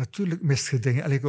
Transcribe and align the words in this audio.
Natuurlijk 0.00 0.42
mist 0.42 0.68
je 0.68 0.78
dingen, 0.78 1.20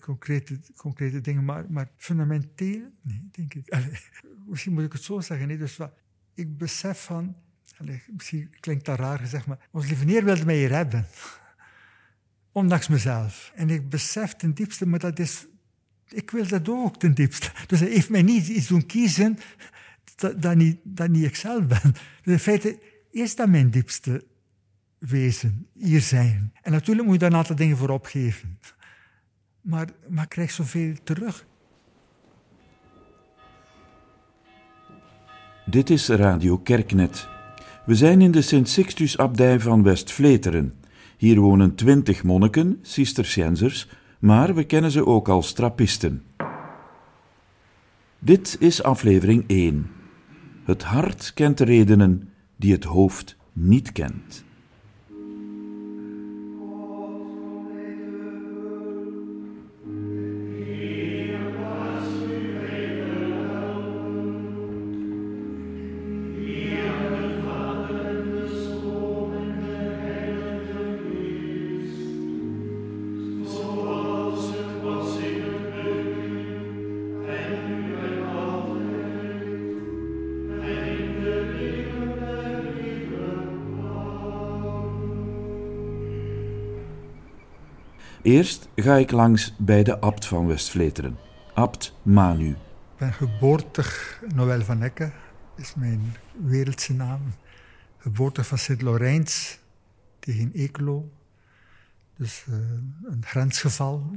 concrete, 0.00 0.60
concrete 0.76 1.20
dingen, 1.20 1.44
maar, 1.44 1.64
maar 1.68 1.90
fundamenteel, 1.96 2.82
nee, 3.02 3.28
denk 3.30 3.54
ik. 3.54 3.76
Misschien 4.46 4.72
moet 4.72 4.84
ik 4.84 4.92
het 4.92 5.02
zo 5.02 5.20
zeggen. 5.20 5.46
Nee, 5.46 5.58
dus 5.58 5.76
wat, 5.76 5.92
ik 6.34 6.58
besef 6.58 7.04
van, 7.04 7.36
misschien 8.06 8.54
klinkt 8.60 8.84
dat 8.84 8.98
raar 8.98 9.18
gezegd, 9.18 9.46
maar 9.46 9.68
ons 9.70 9.86
lieve 9.86 10.04
neer 10.04 10.24
wilde 10.24 10.44
mij 10.44 10.56
hier 10.56 10.74
hebben. 10.74 11.06
Ondanks 12.52 12.88
mezelf. 12.88 13.52
En 13.54 13.70
ik 13.70 13.88
besef 13.88 14.34
ten 14.34 14.54
diepste, 14.54 14.86
maar 14.86 14.98
dat 14.98 15.18
is, 15.18 15.46
ik 16.08 16.30
wil 16.30 16.46
dat 16.48 16.68
ook 16.68 16.98
ten 16.98 17.14
diepste. 17.14 17.50
Dus 17.66 17.80
hij 17.80 17.88
heeft 17.88 18.10
mij 18.10 18.22
niet 18.22 18.48
iets 18.48 18.66
doen 18.66 18.86
kiezen 18.86 19.38
dat, 20.14 20.42
dat, 20.42 20.56
niet, 20.56 20.78
dat 20.84 21.08
niet 21.08 21.24
ik 21.24 21.36
zelf 21.36 21.66
ben. 21.66 21.92
Dus 22.22 22.32
in 22.32 22.38
feite 22.38 22.78
is 23.10 23.36
dat 23.36 23.48
mijn 23.48 23.70
diepste 23.70 24.24
wezen, 24.98 25.66
hier 25.78 26.00
zijn. 26.00 26.52
En 26.62 26.72
natuurlijk 26.72 27.06
moet 27.06 27.14
je 27.14 27.20
daar 27.20 27.30
een 27.30 27.36
aantal 27.36 27.56
dingen 27.56 27.76
voor 27.76 27.90
opgeven. 27.90 28.58
Maar, 29.60 29.88
maar 30.08 30.28
krijg 30.28 30.50
zoveel 30.50 30.94
terug. 31.04 31.46
Dit 35.66 35.90
is 35.90 36.08
Radio 36.08 36.58
Kerknet. 36.58 37.28
We 37.86 37.94
zijn 37.94 38.20
in 38.20 38.30
de 38.30 38.42
Sint-Sixtus-abdij 38.42 39.60
van 39.60 39.82
West-Vleteren. 39.82 40.74
Hier 41.16 41.40
wonen 41.40 41.74
twintig 41.74 42.22
monniken, 42.22 42.78
cisterciensers, 42.82 43.88
maar 44.18 44.54
we 44.54 44.64
kennen 44.64 44.90
ze 44.90 45.06
ook 45.06 45.28
als 45.28 45.52
trappisten. 45.52 46.22
Dit 48.18 48.56
is 48.60 48.82
aflevering 48.82 49.44
1. 49.46 49.90
Het 50.64 50.82
hart 50.82 51.32
kent 51.34 51.58
de 51.58 51.64
redenen 51.64 52.28
die 52.56 52.72
het 52.72 52.84
hoofd 52.84 53.36
niet 53.52 53.92
kent. 53.92 54.44
Eerst 88.28 88.68
ga 88.76 88.96
ik 88.96 89.10
langs 89.10 89.54
bij 89.58 89.82
de 89.82 89.98
abt 89.98 90.26
van 90.26 90.46
West-Vleteren, 90.46 91.18
abt 91.54 91.94
Manu. 92.02 92.56
Ben 92.98 93.12
geboortig 93.12 94.22
Noël 94.34 94.62
van 94.62 94.82
Ecke, 94.82 95.12
is 95.56 95.74
mijn 95.74 96.16
wereldse 96.44 96.94
naam. 96.94 97.20
Geboortig 97.98 98.46
van 98.46 98.58
Sint-Laurijns 98.58 99.58
tegen 100.18 100.50
Eeklo. 100.52 101.12
Dus 102.16 102.44
eh, 102.48 102.54
een 103.04 103.24
grensgeval, 103.24 104.10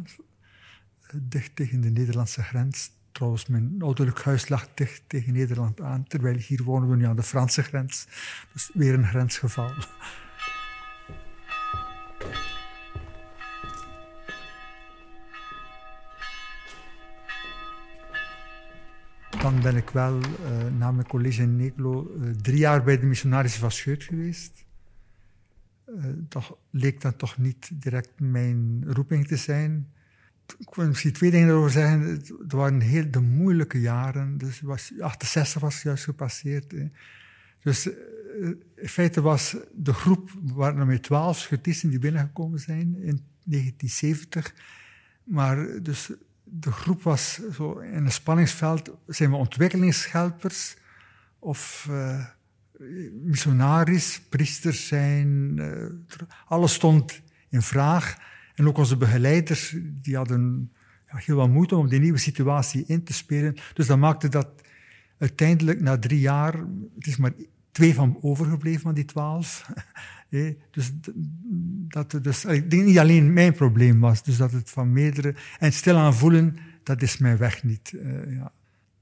eh, 1.02 1.16
dicht 1.22 1.56
tegen 1.56 1.82
de 1.82 1.90
Nederlandse 1.90 2.44
grens. 2.44 2.92
Trouwens, 3.12 3.46
mijn 3.48 3.76
ouderlijk 3.80 4.22
huis 4.24 4.50
lag 4.50 4.68
dicht 4.74 5.02
tegen 5.08 5.34
Nederland 5.34 5.82
aan, 5.82 6.08
terwijl 6.08 6.38
hier 6.38 6.64
wonen 6.64 6.90
we 6.90 6.96
nu 6.96 7.06
aan 7.06 7.16
de 7.16 7.24
Franse 7.24 7.64
grens. 7.64 8.08
Dus 8.54 8.70
weer 8.74 8.94
een 8.94 9.08
grensgeval. 9.08 9.72
Dan 19.42 19.62
ben 19.62 19.76
ik 19.76 19.90
wel 19.90 20.20
eh, 20.20 20.78
na 20.78 20.92
mijn 20.92 21.08
college 21.08 21.42
in 21.42 21.56
Neglo 21.56 22.16
eh, 22.16 22.30
drie 22.30 22.58
jaar 22.58 22.84
bij 22.84 23.00
de 23.00 23.06
missionarissen 23.06 23.62
van 23.62 23.72
Scheut 23.72 24.04
geweest. 24.04 24.66
Eh, 25.86 25.94
dat 26.06 26.58
leek 26.70 27.02
dan 27.02 27.16
toch 27.16 27.38
niet 27.38 27.70
direct 27.74 28.20
mijn 28.20 28.84
roeping 28.88 29.28
te 29.28 29.36
zijn. 29.36 29.92
Ik 30.58 30.76
wil 30.76 30.88
misschien 30.88 31.14
twee 31.14 31.32
dingen 31.32 31.48
erover 31.48 31.72
zeggen. 31.72 32.02
Het 32.02 32.52
waren 32.52 32.82
heel 32.82 33.12
de 33.12 33.20
moeilijke 33.20 33.80
jaren. 33.80 34.38
Dus 34.38 34.62
was, 34.62 34.92
68 35.00 35.62
was 35.62 35.82
juist 35.82 36.04
gepasseerd. 36.04 36.72
Hè. 36.72 36.90
Dus 37.64 37.90
in 38.76 38.90
feite 38.90 39.22
was 39.22 39.56
de 39.74 39.94
groep, 39.94 40.32
waren 40.42 40.80
er 40.80 40.86
met 40.86 41.04
twaalf 41.04 41.38
schutisten 41.38 41.90
die 41.90 42.00
binnengekomen 42.00 42.60
zijn 42.60 42.96
in 42.96 43.26
1970. 43.44 44.54
Maar 45.24 45.84
dus 45.84 46.12
de 46.54 46.72
groep 46.72 47.04
was 47.04 47.40
zo 47.54 47.80
in 47.80 48.06
een 48.06 48.12
spanningsveld. 48.12 48.92
Zijn 49.08 49.30
we 49.30 49.36
ontwikkelingshelpers 49.36 50.78
of 51.40 51.88
uh, 51.90 52.26
missionaris, 53.24 54.22
priesters 54.30 54.88
zijn? 54.88 55.58
Uh, 55.58 55.90
alles 56.46 56.74
stond 56.74 57.22
in 57.50 57.62
vraag. 57.62 58.18
En 58.56 58.68
ook 58.68 58.78
onze 58.78 58.98
begeleiders 58.98 59.76
die 59.82 60.16
hadden 60.16 60.72
ja, 61.08 61.18
heel 61.18 61.36
wat 61.36 61.50
moeite 61.50 61.76
om 61.76 61.90
die 61.90 62.00
nieuwe 62.00 62.18
situatie 62.18 62.84
in 62.88 63.04
te 63.04 63.14
spelen. 63.14 63.56
Dus 63.74 63.88
dat 63.88 63.98
maakte 63.98 64.28
dat 64.28 64.48
uiteindelijk 65.18 65.82
na 65.82 66.00
drie 66.00 66.20
jaar, 66.20 66.54
het 66.96 67.08
is 67.08 67.18
maar 67.18 67.34
twee 67.72 67.94
van 67.94 68.18
overgebleven 68.22 68.82
van 68.82 68.94
die 68.94 69.06
twaalf. 69.06 69.72
Dus 70.72 70.92
dat 71.88 72.20
dus, 72.22 72.46
ik 72.46 72.72
denk 72.72 72.86
niet 72.86 72.98
alleen 72.98 73.34
mijn 73.34 73.54
probleem 73.54 74.00
was, 74.00 74.24
dus 74.24 74.38
dat 74.38 74.52
het 74.52 74.70
van 74.70 74.92
meerdere. 74.92 75.36
En 75.60 75.74
stilaan 75.74 76.14
voelen, 76.14 76.58
dat 76.84 77.02
is 77.02 77.18
mijn 77.18 77.38
weg 77.38 77.64
niet. 77.64 77.92
Uh, 77.92 78.36
ja. 78.36 78.52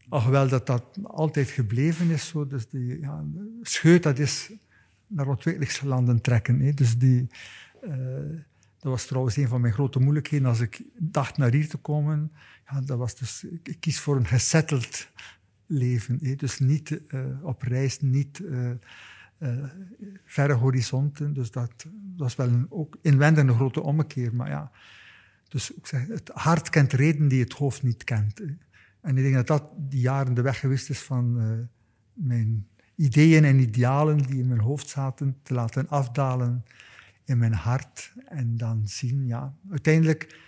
Alhoewel 0.10 0.48
dat 0.48 0.68
dat 0.68 0.84
altijd 1.04 1.50
gebleven 1.50 2.10
is, 2.10 2.28
zo, 2.28 2.48
dus 2.48 2.70
die 2.70 3.00
ja, 3.00 3.24
scheut, 3.62 4.04
dat 4.04 4.20
is 4.20 4.52
naar 5.08 5.28
ontwikkelingslanden 5.28 6.22
trekken. 6.22 6.60
Hè. 6.60 6.74
Dus 6.74 6.98
die, 6.98 7.28
uh, 7.84 7.94
dat 8.80 8.92
was 8.92 9.06
trouwens 9.06 9.36
een 9.36 9.48
van 9.48 9.62
mijn 9.62 9.74
grote 9.74 10.00
moeilijkheden 10.00 10.48
als 10.48 10.60
ik 10.60 10.82
dacht 10.98 11.38
naar 11.38 11.52
hier 11.52 11.70
te 11.70 11.78
komen. 11.78 12.32
Ja, 12.70 12.82
dat 12.82 12.98
was 12.98 13.16
dus, 13.16 13.46
ik 13.64 13.78
kies 13.80 14.00
voor 14.00 14.16
een 14.16 14.28
gesetteld 14.28 15.10
leven. 15.66 16.20
Hè. 16.22 16.36
Dus 16.36 16.60
niet 16.60 17.02
uh, 17.08 17.26
op 17.42 17.62
reis, 17.62 18.00
niet 18.00 18.42
verre 20.26 20.54
horizonten. 20.54 21.34
Dus 21.34 21.52
dat, 21.52 21.86
was 22.18 22.36
wel 22.36 22.48
een, 22.48 22.66
ook 22.70 22.98
inwendig 23.02 23.44
een 23.44 23.56
grote 23.56 23.82
ommekeer. 23.82 24.36
Maar 24.36 24.50
ja, 24.50 24.72
dus 25.48 25.74
ik 25.74 25.88
zeg, 25.88 26.08
het 26.08 26.30
hart 26.34 26.70
kent 26.70 26.94
reden 26.94 27.28
die 27.28 27.44
het 27.44 27.54
hoofd 27.54 27.84
niet 27.84 28.04
kent. 28.04 28.42
En 29.02 29.18
ik 29.18 29.24
denk 29.24 29.36
dat 29.36 29.48
dat 29.48 29.74
die 29.78 30.00
jaren 30.00 30.34
de 30.34 30.42
weg 30.42 30.60
geweest 30.60 30.90
is 30.90 31.00
van 31.02 31.38
mijn 32.14 32.68
ideeën 32.96 33.46
en 33.46 33.60
idealen 33.60 34.18
die 34.18 34.40
in 34.40 34.48
mijn 34.48 34.60
hoofd 34.60 34.88
zaten, 34.88 35.38
te 35.44 35.54
laten 35.54 35.90
afdalen 35.90 36.66
in 37.26 37.38
mijn 37.38 37.54
hart. 37.54 38.14
En 38.26 38.58
dan 38.58 38.88
zien, 38.88 39.28
ja, 39.28 39.54
uiteindelijk 39.70 40.40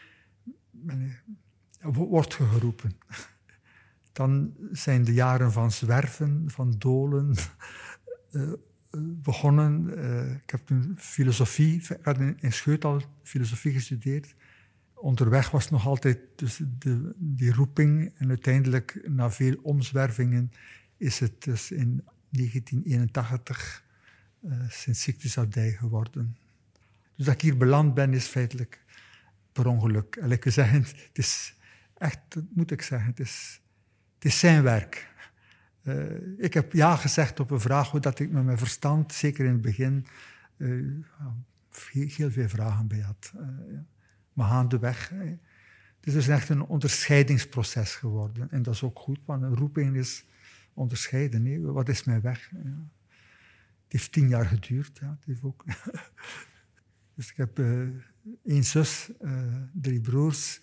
wordt 1.82 2.34
je 2.34 2.44
geroepen. 2.44 2.98
Dan 4.12 4.54
zijn 4.72 5.04
de 5.04 5.14
jaren 5.14 5.52
van 5.52 5.72
zwerven, 5.72 6.44
van 6.48 6.76
dolen 6.78 7.34
begonnen. 9.00 9.94
Uh, 9.98 10.32
ik 10.32 10.50
heb 10.50 10.66
toen 10.66 10.96
filosofie, 10.98 11.82
in 12.40 12.54
Scheut 12.54 12.86
al 12.86 13.02
filosofie 13.24 13.74
gestudeerd. 13.74 14.36
Onderweg 14.94 15.52
was 15.52 15.70
nog 15.70 15.88
altijd 15.88 16.20
dus 16.36 16.62
de, 16.80 17.14
die 17.18 17.54
roeping. 17.54 18.14
En 18.18 18.30
uiteindelijk, 18.30 19.02
na 19.10 19.32
veel 19.32 19.60
omzwervingen, 19.62 20.52
is 20.98 21.20
het 21.20 21.44
dus 21.44 21.72
in 21.72 22.04
1981 22.30 23.84
uh, 24.46 24.54
Sint-Sictus-abdij 24.70 25.72
geworden. 25.72 26.38
Dus 27.16 27.26
dat 27.26 27.36
ik 27.36 27.42
hier 27.42 27.58
beland 27.58 27.94
ben, 27.94 28.14
is 28.14 28.26
feitelijk 28.26 28.84
per 29.52 29.68
ongeluk. 29.68 30.16
En 30.16 30.32
ik 30.32 30.44
zeggen, 30.48 30.82
het 30.82 31.10
is 31.12 31.54
echt, 31.98 32.20
dat 32.28 32.44
moet 32.54 32.72
ik 32.72 32.82
zeggen, 32.82 33.10
het 33.10 33.20
is, 33.20 33.62
het 34.16 34.26
is 34.26 34.40
zijn 34.40 34.64
werk. 34.64 35.11
Uh, 35.84 36.38
ik 36.38 36.54
heb 36.54 36.74
ja 36.74 36.96
gezegd 36.96 37.40
op 37.40 37.52
een 37.52 37.60
vraag, 37.60 37.90
dat 37.90 38.20
ik 38.20 38.32
met 38.32 38.44
mijn 38.44 38.58
verstand, 38.58 39.14
zeker 39.14 39.46
in 39.46 39.52
het 39.52 39.62
begin, 39.62 40.06
uh, 40.58 41.02
heel 41.92 42.32
veel 42.32 42.50
vragen 42.50 42.88
bij 42.88 43.00
had. 43.00 43.34
Uh. 43.36 43.48
Maar 44.34 44.48
gaandeweg. 44.48 45.10
Het 45.10 46.10
is 46.10 46.14
dus 46.14 46.28
echt 46.28 46.50
een 46.50 46.64
onderscheidingsproces 46.64 47.96
geworden. 47.96 48.52
En 48.52 48.62
dat 48.62 48.74
is 48.74 48.84
ook 48.84 49.00
goed, 49.00 49.20
want 49.26 49.44
een 49.44 49.56
roeping 49.56 49.96
is 49.96 50.26
onderscheiden. 50.74 51.46
Hè. 51.46 51.62
Wat 51.62 51.90
is 51.90 52.04
mijn 52.04 52.22
weg? 52.22 52.50
Het 53.84 54.00
heeft 54.00 54.12
tien 54.12 54.28
jaar 54.28 54.46
geduurd. 54.46 54.98
Ja. 55.02 55.10
Het 55.10 55.26
heeft 55.26 55.44
ook 55.44 55.66
dus 57.16 57.30
ik 57.30 57.38
heb 57.38 57.60
één 58.44 58.64
zus, 58.64 59.12
drie 59.74 60.02
broers. 60.02 60.62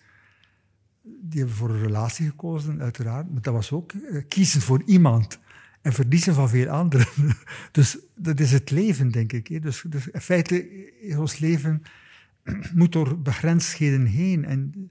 Die 1.20 1.38
hebben 1.38 1.56
voor 1.56 1.70
een 1.70 1.82
relatie 1.82 2.26
gekozen, 2.26 2.80
uiteraard. 2.80 3.32
Maar 3.32 3.42
dat 3.42 3.54
was 3.54 3.72
ook 3.72 3.92
uh, 3.92 4.22
kiezen 4.28 4.60
voor 4.60 4.82
iemand 4.84 5.38
en 5.82 5.92
verliezen 5.92 6.34
van 6.34 6.48
veel 6.48 6.68
anderen. 6.68 7.06
dus 7.72 7.98
dat 8.14 8.40
is 8.40 8.52
het 8.52 8.70
leven, 8.70 9.10
denk 9.10 9.32
ik. 9.32 9.62
Dus, 9.62 9.84
dus 9.88 10.08
in 10.08 10.20
feite 10.20 10.70
is 11.00 11.16
ons 11.16 11.38
leven 11.38 11.82
moet 12.74 12.92
door 12.92 13.18
begrensdheden 13.18 14.06
heen. 14.06 14.44
En 14.44 14.90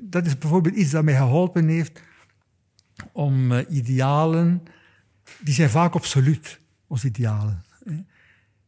dat 0.00 0.26
is 0.26 0.38
bijvoorbeeld 0.38 0.74
iets 0.74 0.90
dat 0.90 1.04
mij 1.04 1.16
geholpen 1.16 1.68
heeft 1.68 2.02
om 3.12 3.52
idealen, 3.52 4.62
die 5.40 5.54
zijn 5.54 5.70
vaak 5.70 5.94
absoluut, 5.94 6.60
onze 6.86 7.06
idealen. 7.06 7.64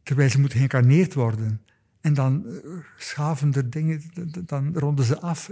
Terwijl 0.03 0.29
ze 0.29 0.39
moeten 0.39 0.57
geïncarneerd 0.57 1.13
worden. 1.13 1.61
En 2.01 2.13
dan 2.13 2.45
schaven 2.97 3.53
er 3.53 3.69
dingen, 3.69 4.01
dan 4.45 4.77
ronden 4.77 5.05
ze 5.05 5.19
af. 5.19 5.51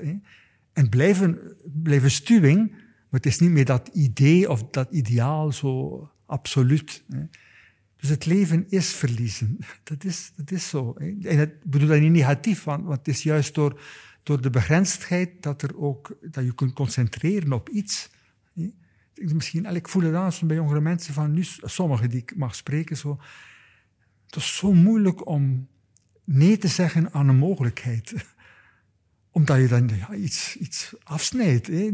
En 0.73 0.89
blijven, 0.89 1.55
blijven 1.73 2.11
stuwing, 2.11 2.71
maar 2.71 3.21
het 3.21 3.25
is 3.25 3.39
niet 3.39 3.51
meer 3.51 3.65
dat 3.65 3.87
idee 3.87 4.49
of 4.49 4.63
dat 4.63 4.91
ideaal 4.91 5.51
zo 5.51 6.09
absoluut. 6.25 7.03
Hè. 7.09 7.23
Dus 8.03 8.09
het 8.09 8.25
leven 8.25 8.65
is 8.69 8.93
verliezen. 8.93 9.57
Dat 9.83 10.03
is, 10.03 10.31
dat 10.35 10.51
is 10.51 10.69
zo. 10.69 10.93
En 10.93 11.39
ik 11.39 11.63
bedoel 11.63 11.87
dat 11.87 11.99
niet 11.99 12.11
negatief, 12.11 12.63
want, 12.63 12.83
want 12.83 12.97
het 12.97 13.07
is 13.07 13.23
juist 13.23 13.55
door, 13.55 13.81
door 14.23 14.41
de 14.41 14.49
begrensdheid 14.49 15.29
dat, 15.39 15.61
er 15.61 15.77
ook, 15.77 16.17
dat 16.21 16.43
je 16.43 16.55
kunt 16.55 16.73
concentreren 16.73 17.53
op 17.53 17.69
iets. 17.69 18.09
Hè. 18.53 18.69
Misschien, 19.15 19.65
ik 19.65 19.87
voel 19.87 20.03
het 20.03 20.15
aan 20.15 20.47
bij 20.47 20.55
jongere 20.55 20.81
mensen 20.81 21.13
van 21.13 21.31
nu, 21.31 21.43
sommigen 21.61 22.09
die 22.09 22.21
ik 22.21 22.35
mag 22.35 22.55
spreken, 22.55 22.97
zo. 22.97 23.19
Het 24.25 24.35
is 24.35 24.55
zo 24.57 24.73
moeilijk 24.73 25.27
om 25.27 25.67
nee 26.23 26.57
te 26.57 26.67
zeggen 26.67 27.13
aan 27.13 27.27
een 27.29 27.37
mogelijkheid. 27.37 28.13
Omdat 29.33 29.57
je 29.57 29.67
dan 29.67 29.89
iets, 30.15 30.57
iets 30.57 30.93
afsnijdt. 31.03 31.67
Hè. 31.67 31.89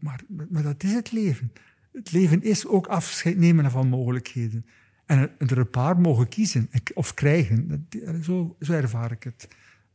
Maar, 0.00 0.20
maar 0.50 0.62
dat 0.62 0.82
is 0.82 0.92
het 0.92 1.12
leven. 1.12 1.52
Het 1.92 2.12
leven 2.12 2.42
is 2.42 2.66
ook 2.66 2.86
afscheid 2.86 3.36
nemen 3.36 3.70
van 3.70 3.88
mogelijkheden. 3.88 4.66
En 5.06 5.30
er 5.38 5.58
een 5.58 5.70
paar 5.70 6.00
mogen 6.00 6.28
kiezen 6.28 6.70
of 6.94 7.14
krijgen. 7.14 7.88
Zo, 8.22 8.56
zo 8.60 8.72
ervaar 8.72 9.12
ik 9.12 9.22
het. 9.22 9.48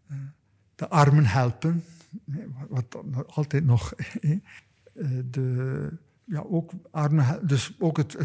Eh, 0.07 0.15
de 0.75 0.89
armen 0.89 1.25
helpen, 1.25 1.83
wat 2.69 2.97
altijd 3.27 3.65
nog. 3.65 3.93
Eh, 4.93 5.07
de, 5.25 5.97
ja, 6.23 6.39
ook 6.39 6.71
armen, 6.91 7.47
dus 7.47 7.75
ook 7.79 7.97
het, 7.97 8.17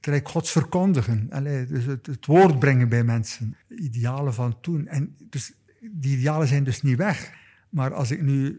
het, 0.00 0.28
Gods 0.28 0.50
verkondigen. 0.50 1.28
Dus 1.68 1.84
het, 1.84 2.06
het, 2.06 2.26
woord 2.26 2.58
brengen 2.58 2.88
bij 2.88 3.04
mensen. 3.04 3.56
Idealen 3.68 4.34
van 4.34 4.60
toen. 4.60 4.86
En 4.86 5.16
dus 5.30 5.52
die 5.80 6.16
idealen 6.16 6.48
zijn 6.48 6.64
dus 6.64 6.82
niet 6.82 6.96
weg. 6.96 7.32
Maar 7.68 7.94
als 7.94 8.10
ik 8.10 8.22
nu, 8.22 8.58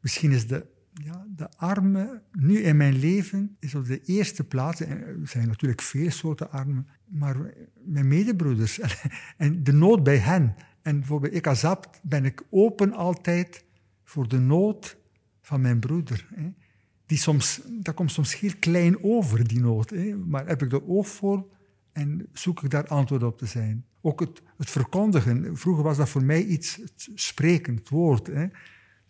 misschien 0.00 0.32
is 0.32 0.46
de 0.46 0.72
ja, 1.02 1.26
de 1.36 1.48
armen 1.56 2.22
nu 2.32 2.58
in 2.58 2.76
mijn 2.76 2.98
leven 2.98 3.56
is 3.58 3.74
op 3.74 3.86
de 3.86 4.00
eerste 4.00 4.44
plaats, 4.44 4.80
er 4.80 5.14
zijn 5.24 5.48
natuurlijk 5.48 5.82
veel 5.82 6.10
soorten 6.10 6.50
armen, 6.50 6.86
maar 7.04 7.36
mijn 7.84 8.08
medebroeders 8.08 8.80
en 9.36 9.64
de 9.64 9.72
nood 9.72 10.02
bij 10.02 10.18
hen. 10.18 10.54
En 10.82 10.98
bijvoorbeeld 10.98 11.34
ik 11.34 11.46
als 11.46 11.64
ben 12.02 12.24
ik 12.24 12.42
open 12.50 12.92
altijd 12.92 13.64
voor 14.04 14.28
de 14.28 14.38
nood 14.38 14.96
van 15.40 15.60
mijn 15.60 15.78
broeder. 15.80 16.26
Hè. 16.34 16.52
Die 17.06 17.18
soms, 17.18 17.60
dat 17.70 17.94
komt 17.94 18.12
soms 18.12 18.40
heel 18.40 18.52
klein 18.58 19.02
over, 19.02 19.48
die 19.48 19.60
nood. 19.60 19.90
Hè. 19.90 20.16
Maar 20.16 20.46
heb 20.46 20.62
ik 20.62 20.72
er 20.72 20.88
oog 20.88 21.08
voor 21.08 21.46
en 21.94 22.26
zoek 22.32 22.62
ik 22.62 22.70
daar 22.70 22.86
antwoord 22.86 23.22
op 23.22 23.38
te 23.38 23.46
zijn. 23.46 23.84
Ook 24.00 24.20
het, 24.20 24.42
het 24.56 24.70
verkondigen. 24.70 25.56
Vroeger 25.56 25.84
was 25.84 25.96
dat 25.96 26.08
voor 26.08 26.24
mij 26.24 26.44
iets, 26.44 26.76
het 26.76 27.08
spreken, 27.14 27.74
het 27.74 27.88
woord. 27.88 28.26
Hè. 28.26 28.46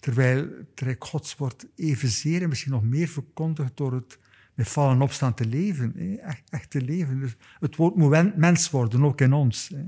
Terwijl 0.00 0.48
het 0.74 0.96
Gods 0.98 1.36
wordt 1.36 1.66
evenzeer 1.76 2.42
en 2.42 2.48
misschien 2.48 2.72
nog 2.72 2.84
meer 2.84 3.08
verkondigd 3.08 3.76
door 3.76 3.92
het 3.92 4.18
met 4.54 4.68
vallen 4.68 5.02
opstaan 5.02 5.34
te 5.34 5.46
leven. 5.46 6.18
Echt, 6.20 6.42
echt 6.50 6.70
te 6.70 6.82
leven. 6.82 7.20
Dus 7.20 7.36
het 7.60 7.76
woord 7.76 7.96
moet 7.96 8.36
mens 8.36 8.70
worden, 8.70 9.04
ook 9.04 9.20
in 9.20 9.32
ons. 9.32 9.68
Hè. 9.68 9.82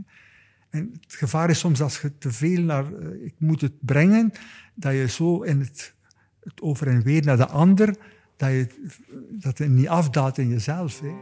En 0.70 0.90
het 1.00 1.14
gevaar 1.14 1.50
is 1.50 1.58
soms 1.58 1.81
als 1.81 2.00
je 2.00 2.19
te 2.19 2.32
veel 2.32 2.62
naar, 2.62 2.93
uh, 2.93 3.25
ik 3.25 3.34
moet 3.38 3.60
het 3.60 3.72
brengen, 3.81 4.32
dat 4.75 4.93
je 4.93 5.08
zo 5.08 5.43
in 5.43 5.60
het, 5.60 5.94
het 6.40 6.60
over 6.60 6.88
en 6.88 7.02
weer 7.02 7.25
naar 7.25 7.37
de 7.37 7.48
ander, 7.48 7.96
dat, 8.37 8.50
je, 8.50 8.66
dat 9.31 9.58
het 9.58 9.69
niet 9.69 9.88
afdaalt 9.88 10.38
in 10.38 10.48
jezelf. 10.48 11.00
Hè. 11.00 11.14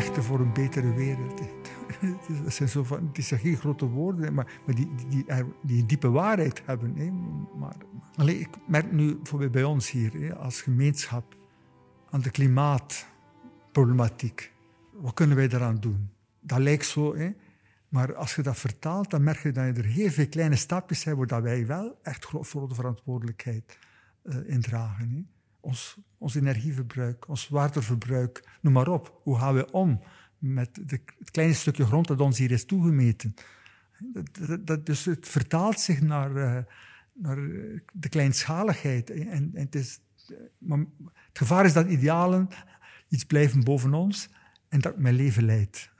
Vechten 0.00 0.22
voor 0.22 0.40
een 0.40 0.52
betere 0.52 0.94
wereld. 0.94 1.40
Het 2.44 2.54
zijn 2.54 2.68
zo 2.68 2.84
van, 2.84 3.10
het 3.12 3.24
zijn 3.24 3.40
geen 3.40 3.56
grote 3.56 3.86
woorden, 3.86 4.34
maar, 4.34 4.60
maar 4.66 4.74
die, 4.74 4.88
die, 5.08 5.24
die, 5.62 5.86
diepe 5.86 6.10
waarheid 6.10 6.62
hebben. 6.64 6.96
Hè. 6.96 7.10
Maar, 7.58 7.76
alleen, 8.16 8.40
ik 8.40 8.48
merk 8.66 8.92
nu 8.92 9.16
bijvoorbeeld 9.16 9.52
bij 9.52 9.64
ons 9.64 9.90
hier, 9.90 10.36
als 10.36 10.62
gemeenschap, 10.62 11.34
aan 12.10 12.20
de 12.20 12.30
klimaatproblematiek. 12.30 14.52
Wat 14.92 15.14
kunnen 15.14 15.36
wij 15.36 15.48
daaraan 15.48 15.80
doen? 15.80 16.10
Dat 16.40 16.58
lijkt 16.58 16.86
zo, 16.86 17.16
hè. 17.16 17.30
maar 17.88 18.14
als 18.14 18.34
je 18.34 18.42
dat 18.42 18.58
vertaalt, 18.58 19.10
dan 19.10 19.22
merk 19.22 19.42
je 19.42 19.52
dat 19.52 19.76
er 19.76 19.84
heel 19.84 20.10
veel 20.10 20.28
kleine 20.28 20.56
stapjes 20.56 21.00
zijn 21.00 21.16
waar 21.16 21.42
wij 21.42 21.66
wel 21.66 21.98
echt 22.02 22.24
grote 22.24 22.74
verantwoordelijkheid 22.74 23.78
uh, 24.24 24.36
in 24.46 24.60
dragen. 24.60 25.10
Hè 25.10 25.35
ons, 25.66 25.96
ons 26.18 26.34
energieverbruik, 26.34 27.28
ons 27.28 27.48
waterverbruik, 27.48 28.42
noem 28.60 28.72
maar 28.72 28.88
op. 28.88 29.20
Hoe 29.22 29.38
gaan 29.38 29.54
we 29.54 29.70
om 29.70 30.00
met 30.38 30.74
de, 30.74 31.00
het 31.18 31.30
kleine 31.30 31.54
stukje 31.54 31.84
grond 31.84 32.06
dat 32.06 32.20
ons 32.20 32.38
hier 32.38 32.50
is 32.50 32.64
toegemeten? 32.64 33.34
Dat, 33.98 34.66
dat, 34.66 34.86
dus 34.86 35.04
het 35.04 35.28
vertaalt 35.28 35.80
zich 35.80 36.00
naar, 36.00 36.30
uh, 36.30 36.62
naar 37.12 37.36
de 37.92 38.08
kleinschaligheid. 38.08 39.10
En, 39.10 39.28
en 39.28 39.50
het, 39.54 39.74
is, 39.74 40.00
het 40.66 41.38
gevaar 41.38 41.64
is 41.64 41.72
dat 41.72 41.88
idealen 41.88 42.48
iets 43.08 43.24
blijven 43.24 43.64
boven 43.64 43.94
ons 43.94 44.28
en 44.68 44.80
dat 44.80 44.98
mijn 44.98 45.14
leven 45.14 45.44
leidt. 45.44 45.90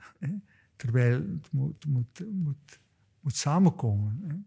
Terwijl 0.75 1.13
het 1.13 1.51
moet, 1.51 1.85
moet, 1.85 2.23
moet, 2.31 2.79
moet 3.19 3.35
samenkomen. 3.35 4.45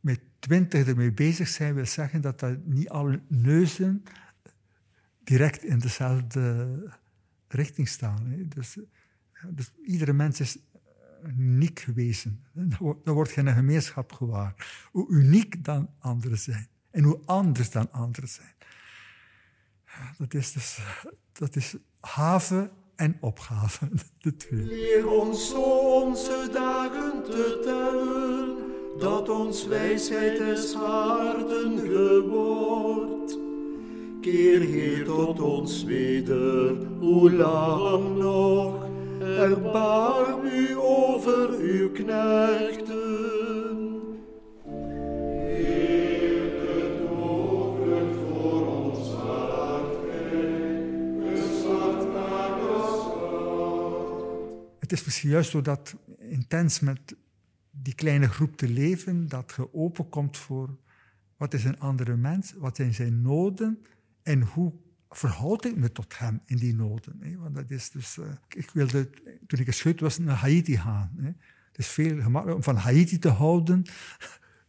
Met 0.00 0.20
twintig 0.38 0.86
ermee 0.86 1.12
bezig 1.12 1.48
zijn 1.48 1.74
wil 1.74 1.86
zeggen 1.86 2.20
dat 2.20 2.40
dat 2.40 2.66
niet 2.66 2.88
alle 2.88 3.20
neuzen 3.28 4.02
direct 5.24 5.64
in 5.64 5.78
dezelfde 5.78 6.68
richting 7.48 7.88
staan. 7.88 8.48
Dus, 8.48 8.78
dus, 9.50 9.72
iedere 9.84 10.12
mens 10.12 10.40
is 10.40 10.58
uniek 11.26 11.78
gewezen. 11.80 12.44
Dan 13.04 13.14
wordt 13.14 13.32
geen 13.32 13.48
gemeenschap 13.48 14.12
gewaar. 14.12 14.86
Hoe 14.92 15.08
uniek 15.08 15.64
dan 15.64 15.90
anderen 15.98 16.38
zijn. 16.38 16.68
En 16.90 17.04
hoe 17.04 17.20
anders 17.24 17.70
dan 17.70 17.92
anderen 17.92 18.30
zijn. 18.30 18.54
Dat 20.18 20.34
is 20.34 20.52
dus 20.52 20.80
dat 21.32 21.56
is 21.56 21.76
haven 22.00 22.70
en 22.96 23.16
opgave. 23.20 23.88
De 24.18 24.36
twee. 24.36 24.64
Leer 24.64 25.08
ons 25.08 25.50
zo 25.50 25.62
onze 26.02 26.48
dagen 26.52 27.22
te 27.24 27.60
tellen, 27.64 28.56
dat 28.98 29.28
ons 29.28 29.66
wijsheid 29.66 30.40
is 30.40 30.72
harten. 30.72 31.74
Keer 34.24 34.60
Heer 34.60 35.04
tot 35.04 35.40
ons 35.40 35.84
weder, 35.84 36.76
hoe 36.98 37.32
lang 37.32 38.16
nog? 38.16 38.88
Erbarm 39.20 40.44
u 40.44 40.76
over 40.76 41.48
uw 41.58 41.90
knechten. 41.90 42.92
Het 54.78 54.92
is 54.92 55.04
misschien 55.04 55.30
juist 55.30 55.52
door 55.52 55.62
dat 55.62 55.96
intens 56.18 56.80
met 56.80 57.16
die 57.70 57.94
kleine 57.94 58.28
groep 58.28 58.56
te 58.56 58.68
leven, 58.68 59.28
dat 59.28 59.52
je 59.56 59.74
openkomt 59.74 60.36
voor 60.36 60.76
wat 61.36 61.54
is 61.54 61.64
een 61.64 61.80
andere 61.80 62.16
mens, 62.16 62.54
wat 62.58 62.76
zijn 62.76 62.94
zijn 62.94 63.22
noden, 63.22 63.78
en 64.24 64.42
hoe 64.42 64.72
verhoud 65.10 65.64
ik 65.64 65.76
me 65.76 65.92
tot 65.92 66.18
hem 66.18 66.40
in 66.44 66.56
die 66.56 66.74
noden? 66.74 67.16
Hè? 67.20 67.36
Want 67.36 67.54
dat 67.54 67.70
is 67.70 67.90
dus, 67.90 68.16
uh, 68.16 68.32
ik 68.48 68.70
wilde, 68.70 69.10
toen 69.46 69.58
ik 69.58 69.64
geschud 69.64 70.00
was, 70.00 70.18
naar 70.18 70.36
Haiti 70.36 70.76
gaan. 70.76 71.12
Hè? 71.16 71.26
Het 71.26 71.78
is 71.78 71.88
veel 71.88 72.22
gemakkelijker 72.22 72.54
om 72.54 72.62
van 72.62 72.76
Haiti 72.76 73.18
te 73.18 73.28
houden 73.28 73.82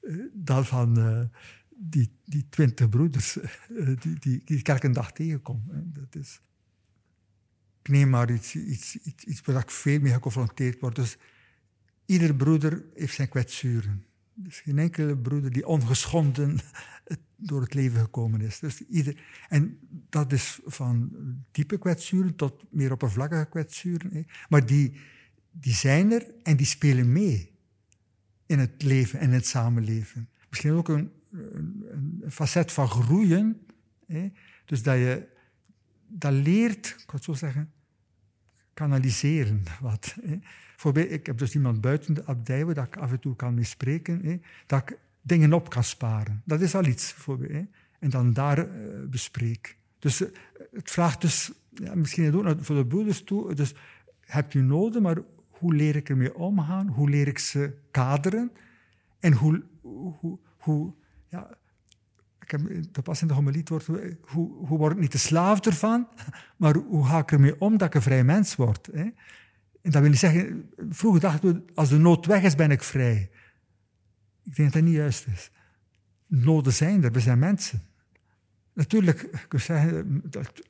eh, 0.02 0.16
dan 0.34 0.66
van 0.66 1.00
uh, 1.00 1.24
die, 1.70 2.12
die 2.26 2.46
twintig 2.50 2.90
broeders 2.90 3.38
die, 4.00 4.20
die, 4.20 4.42
ik 4.46 4.68
elke 4.68 4.90
dag 4.90 5.12
tegenkom. 5.12 5.64
Dat 5.72 6.16
is, 6.16 6.42
ik 7.82 7.90
neem 7.90 8.10
maar 8.10 8.32
iets, 8.32 8.56
iets, 8.56 8.98
iets, 8.98 9.24
iets 9.24 9.42
waar 9.42 9.62
ik 9.62 9.72
veel 9.72 10.00
mee 10.00 10.14
geconfronteerd 10.14 10.80
word. 10.80 10.96
Dus 10.96 11.18
ieder 12.06 12.36
broeder 12.36 12.84
heeft 12.94 13.16
zijn 13.16 13.30
kwetsuren. 13.30 14.06
Dus 14.34 14.60
geen 14.60 14.80
enkele 14.80 15.18
broeder 15.18 15.52
die 15.52 15.68
ongeschonden 15.68 16.60
door 17.38 17.62
het 17.62 17.74
leven 17.74 18.00
gekomen 18.00 18.42
is. 18.42 18.60
Dus 18.60 18.82
ieder, 18.82 19.24
en 19.50 19.80
dat 20.10 20.32
is 20.32 20.60
van 20.66 21.12
diepe 21.52 21.78
kwetsuren 21.78 22.36
tot 22.36 22.66
meer 22.70 22.92
oppervlakkige 22.92 23.46
kwetsuren. 23.50 24.28
Maar 24.50 24.66
die, 24.66 25.00
die 25.52 25.74
zijn 25.74 26.12
er 26.12 26.26
en 26.44 26.58
die 26.58 26.66
spelen 26.66 27.12
mee. 27.12 27.54
in 28.46 28.60
het 28.60 28.84
leven 28.84 29.20
en 29.20 29.32
het 29.32 29.48
samenleven. 29.48 30.30
Misschien 30.50 30.72
ook 30.72 30.90
een, 30.90 31.12
een, 31.32 32.24
facet 32.30 32.72
van 32.72 32.88
groeien. 32.88 33.66
Hè? 34.08 34.32
Dus 34.66 34.84
dat 34.84 34.96
je 34.96 35.28
dat 36.08 36.34
leert, 36.34 36.88
ik 36.88 37.04
kan 37.06 37.16
het 37.16 37.24
zo 37.24 37.34
zeggen, 37.34 37.72
kanaliseren. 38.74 39.64
Wat, 39.82 40.16
hè? 40.22 40.40
Ik 40.94 41.26
heb 41.26 41.38
dus 41.38 41.56
iemand 41.56 41.82
buiten 41.82 42.14
de 42.14 42.26
abdij 42.26 42.66
waar 42.66 42.78
ik 42.78 42.98
af 42.98 43.12
en 43.12 43.20
toe 43.20 43.36
kan 43.36 43.54
mee 43.54 43.64
spreken, 43.64 44.26
hè? 44.26 44.40
dat 44.66 44.98
dingen 45.26 45.54
op 45.54 45.70
kan 45.70 45.84
sparen. 45.84 46.42
Dat 46.46 46.62
is 46.62 46.76
al 46.76 46.86
iets 46.86 47.12
voor 47.12 47.40
mij. 47.40 47.70
En 48.00 48.10
dan 48.10 48.34
daar 48.34 48.68
uh, 48.68 49.08
bespreek. 49.10 49.78
Dus 50.00 50.22
uh, 50.22 50.28
het 50.72 50.92
vraagt 50.92 51.22
dus, 51.22 51.52
misschien 51.94 52.48
ook 52.48 52.64
voor 52.64 52.76
de 52.76 52.86
broeders 52.86 53.24
toe, 53.24 53.54
dus 53.54 53.76
heb 54.20 54.52
je 54.52 54.62
nodig, 54.62 55.02
maar 55.02 55.18
hoe 55.50 55.76
leer 55.76 55.96
ik 55.96 56.10
ermee 56.10 56.36
omgaan? 56.36 56.88
Hoe 56.88 57.10
leer 57.10 57.28
ik 57.28 57.40
ze 57.40 57.74
kaderen? 57.92 58.52
En 59.20 59.34
hoe, 59.34 59.64
hoe, 59.82 60.40
hoe 60.58 60.94
ja, 61.28 61.58
ik 62.40 62.52
heb 62.52 62.62
de 62.92 63.02
pas 63.02 63.22
in 63.22 63.28
de 63.28 63.34
homilie 63.34 63.64
hoe, 64.22 64.52
hoe 64.68 64.78
word 64.78 64.94
ik 64.94 65.00
niet 65.00 65.12
de 65.12 65.18
slaaf 65.18 65.66
ervan, 65.66 66.08
maar 66.58 66.76
hoe 66.76 67.06
ga 67.06 67.20
ik 67.20 67.32
ermee 67.32 67.60
om 67.60 67.78
dat 67.78 67.88
ik 67.88 67.96
een 67.96 68.02
vrij 68.02 68.24
mens 68.24 68.56
word? 68.56 68.90
Hè? 68.92 69.02
En 69.82 69.92
dat 69.92 70.02
wil 70.02 70.10
niet 70.10 70.20
zeggen, 70.20 70.70
vroeger 70.90 71.22
dachten 71.22 71.54
we, 71.54 71.74
als 71.74 71.90
de 71.90 71.98
nood 71.98 72.26
weg 72.26 72.44
is, 72.44 72.56
ben 72.56 72.72
ik 72.72 72.84
vrij. 72.84 73.30
Ik 74.46 74.56
denk 74.56 74.72
dat 74.72 74.82
dat 74.82 74.92
niet 74.92 75.00
juist 75.00 75.28
is. 75.28 75.52
Noden 76.28 76.74
zijn 76.74 77.04
er, 77.04 77.12
we 77.12 77.20
zijn 77.20 77.40
mensen. 77.40 77.82
Natuurlijk, 78.74 79.22
ik 79.50 79.60
zeggen, 79.60 80.22
dat, 80.24 80.62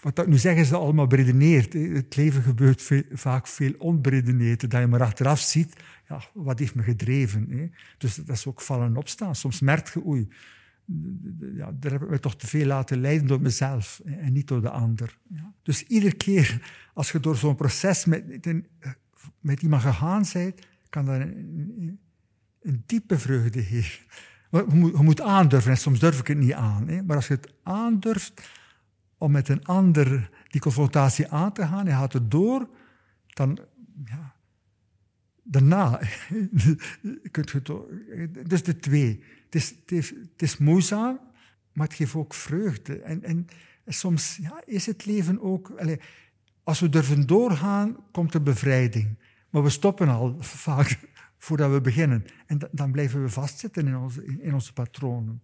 wat 0.00 0.18
ik 0.18 0.26
nu 0.26 0.38
zeg 0.38 0.56
is 0.56 0.68
dat 0.68 0.80
allemaal 0.80 1.06
beredeneerd. 1.06 1.72
Het 1.72 2.16
leven 2.16 2.42
gebeurt 2.42 2.90
vaak 3.12 3.46
veel 3.46 3.74
onberedeneerd. 3.78 4.70
Dat 4.70 4.80
je 4.80 4.86
maar 4.86 5.02
achteraf 5.02 5.40
ziet, 5.40 5.76
ja, 6.08 6.22
wat 6.34 6.58
heeft 6.58 6.74
me 6.74 6.82
gedreven. 6.82 7.46
Hè? 7.50 7.70
Dus 7.98 8.14
dat 8.14 8.36
is 8.36 8.46
ook 8.46 8.60
vallen 8.60 8.86
en 8.86 8.96
opstaan. 8.96 9.34
Soms 9.34 9.60
merk 9.60 9.88
je, 9.88 10.06
oei, 10.06 10.28
ja, 11.54 11.72
daar 11.78 11.92
heb 11.92 12.02
ik 12.02 12.10
me 12.10 12.20
toch 12.20 12.36
te 12.36 12.46
veel 12.46 12.66
laten 12.66 13.00
leiden 13.00 13.26
door 13.26 13.40
mezelf 13.40 14.00
en 14.04 14.32
niet 14.32 14.48
door 14.48 14.62
de 14.62 14.70
ander. 14.70 15.18
Ja. 15.28 15.52
Dus 15.62 15.82
iedere 15.82 16.14
keer 16.14 16.70
als 16.94 17.12
je 17.12 17.20
door 17.20 17.36
zo'n 17.36 17.56
proces 17.56 18.04
met, 18.04 18.46
met 19.40 19.62
iemand 19.62 19.82
gegaan 19.82 20.24
bent, 20.32 20.66
kan 20.88 21.04
dat 21.04 21.22
een 22.62 22.82
diepe 22.86 23.18
vreugde 23.18 23.62
geven. 23.62 24.04
Je 24.50 24.92
moet, 25.02 25.20
aandurven 25.20 25.70
en 25.70 25.76
soms 25.76 25.98
durf 25.98 26.18
ik 26.18 26.26
het 26.26 26.38
niet 26.38 26.52
aan. 26.52 26.88
Hè. 26.88 27.02
Maar 27.02 27.16
als 27.16 27.26
je 27.26 27.34
het 27.34 27.52
aandurft 27.62 28.50
om 29.18 29.30
met 29.30 29.48
een 29.48 29.64
ander 29.64 30.30
die 30.48 30.60
confrontatie 30.60 31.28
aan 31.28 31.52
te 31.52 31.66
gaan, 31.66 31.84
je 31.84 31.90
gaat 31.90 32.14
er 32.14 32.28
door, 32.28 32.68
dan, 33.26 33.58
ja, 34.04 34.34
daarna 35.42 36.00
kunt 37.30 37.50
je 37.50 38.42
dus 38.46 38.62
de 38.62 38.76
twee. 38.76 39.24
Het 39.44 39.54
is, 39.54 39.68
het, 39.68 39.92
is, 39.92 40.14
het 40.36 40.58
moeizaam, 40.58 41.20
maar 41.72 41.86
het 41.86 41.96
geeft 41.96 42.14
ook 42.14 42.34
vreugde. 42.34 43.00
En, 43.00 43.22
en 43.22 43.46
soms 43.86 44.38
ja, 44.40 44.62
is 44.64 44.86
het 44.86 45.06
leven 45.06 45.40
ook... 45.40 45.72
Allez, 45.78 46.00
als 46.62 46.80
we 46.80 46.88
durven 46.88 47.26
doorgaan, 47.26 47.96
komt 48.12 48.34
er 48.34 48.42
bevrijding. 48.42 49.18
Maar 49.50 49.62
we 49.62 49.70
stoppen 49.70 50.08
al 50.08 50.36
vaak 50.66 50.98
voordat 51.42 51.70
we 51.70 51.80
beginnen. 51.80 52.24
En 52.46 52.58
dan 52.70 52.92
blijven 52.92 53.22
we 53.22 53.28
vastzitten 53.28 53.86
in 53.86 53.96
onze, 53.96 54.24
in 54.38 54.54
onze 54.54 54.72
patronen. 54.72 55.40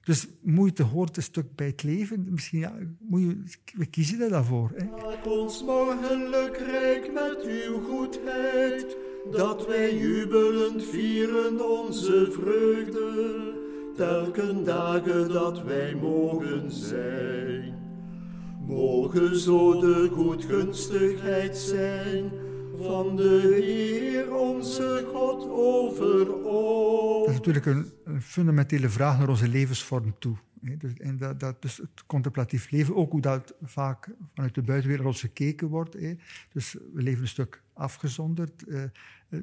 Dus 0.00 0.28
moeite 0.42 0.82
hoort 0.82 1.16
een 1.16 1.22
stuk 1.22 1.54
bij 1.54 1.66
het 1.66 1.82
leven. 1.82 2.26
Misschien 2.30 2.96
moet 3.00 3.20
je, 3.20 3.42
we 3.72 3.86
kiezen 3.86 4.20
er 4.20 4.30
daarvoor. 4.30 4.70
Hè. 4.74 4.84
Maak 4.84 5.26
ons 5.26 5.64
mogelijk 5.64 6.56
rijk 6.56 7.12
met 7.12 7.44
uw 7.44 7.80
goedheid 7.82 8.96
dat 9.30 9.66
wij 9.66 9.98
jubelend 9.98 10.84
vieren 10.84 11.70
onze 11.70 12.28
vreugde, 12.30 13.54
telken 13.96 14.64
dagen 14.64 15.28
dat 15.28 15.62
wij 15.62 15.94
mogen 15.94 16.70
zijn. 16.70 17.74
Mogen 18.66 19.38
zo 19.38 19.80
de 19.80 20.08
goedgunstigheid 20.12 21.56
zijn 21.56 22.32
van 22.82 23.16
de 23.16 23.60
Heer 23.64 24.34
onze 24.34 25.08
God 25.12 25.48
over 25.50 26.34
ons. 26.34 27.26
Dat 27.26 27.34
is 27.34 27.36
natuurlijk 27.36 27.66
een, 27.66 27.92
een 28.04 28.22
fundamentele 28.22 28.88
vraag 28.88 29.18
naar 29.18 29.28
onze 29.28 29.48
levensvorm 29.48 30.18
toe. 30.18 30.36
Dus, 30.78 30.92
en 30.92 31.16
dat, 31.16 31.40
dat, 31.40 31.62
dus 31.62 31.76
het 31.76 32.06
contemplatief 32.06 32.70
leven, 32.70 32.96
ook 32.96 33.10
hoe 33.10 33.20
dat 33.20 33.54
vaak 33.62 34.10
vanuit 34.34 34.54
de 34.54 34.62
buitenwereld 34.62 35.18
gekeken 35.18 35.68
wordt. 35.68 35.96
Dus 36.52 36.72
we 36.72 37.02
leven 37.02 37.22
een 37.22 37.28
stuk 37.28 37.62
afgezonderd. 37.72 38.64
Uh, 38.66 38.84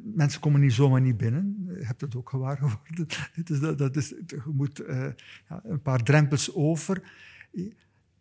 mensen 0.03 0.41
komen 0.41 0.61
niet 0.61 0.73
zomaar 0.73 1.01
niet 1.01 1.17
binnen. 1.17 1.65
Je 1.79 1.85
hebt 1.85 2.01
het 2.01 2.15
ook 2.15 2.29
gewaar 2.29 2.57
geworden. 2.57 3.07
Dus 3.43 3.59
dat, 3.59 3.77
dat 3.77 3.95
is, 3.95 4.09
je 4.09 4.41
moet 4.53 4.81
uh, 4.81 5.07
ja, 5.49 5.61
een 5.63 5.81
paar 5.81 6.03
drempels 6.03 6.53
over. 6.53 7.11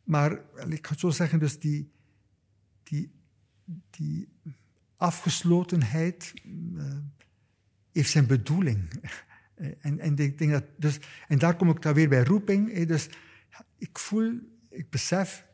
Maar 0.05 0.33
ik 0.69 0.87
ga 0.87 0.93
het 0.93 1.01
zo 1.01 1.11
zeggen, 1.11 1.39
dus 1.39 1.59
die, 1.59 1.91
die, 2.83 3.11
die 3.91 4.29
afgeslotenheid 4.99 6.33
uh, 6.45 6.85
heeft 7.93 8.11
zijn 8.11 8.27
bedoeling. 8.27 8.89
En, 9.81 9.99
en, 9.99 10.17
ik 10.17 10.39
denk 10.39 10.51
dat, 10.51 10.65
dus, 10.77 10.99
en 11.29 11.39
daar 11.39 11.57
kom 11.57 11.71
ik 11.71 11.83
dan 11.83 11.95
weer 11.95 12.09
bij 12.09 12.25
roeping. 12.25 12.87
Dus 12.87 13.09
ik 13.79 13.99
voel, 13.99 14.33
ik 14.71 14.91
besef, 14.91 15.47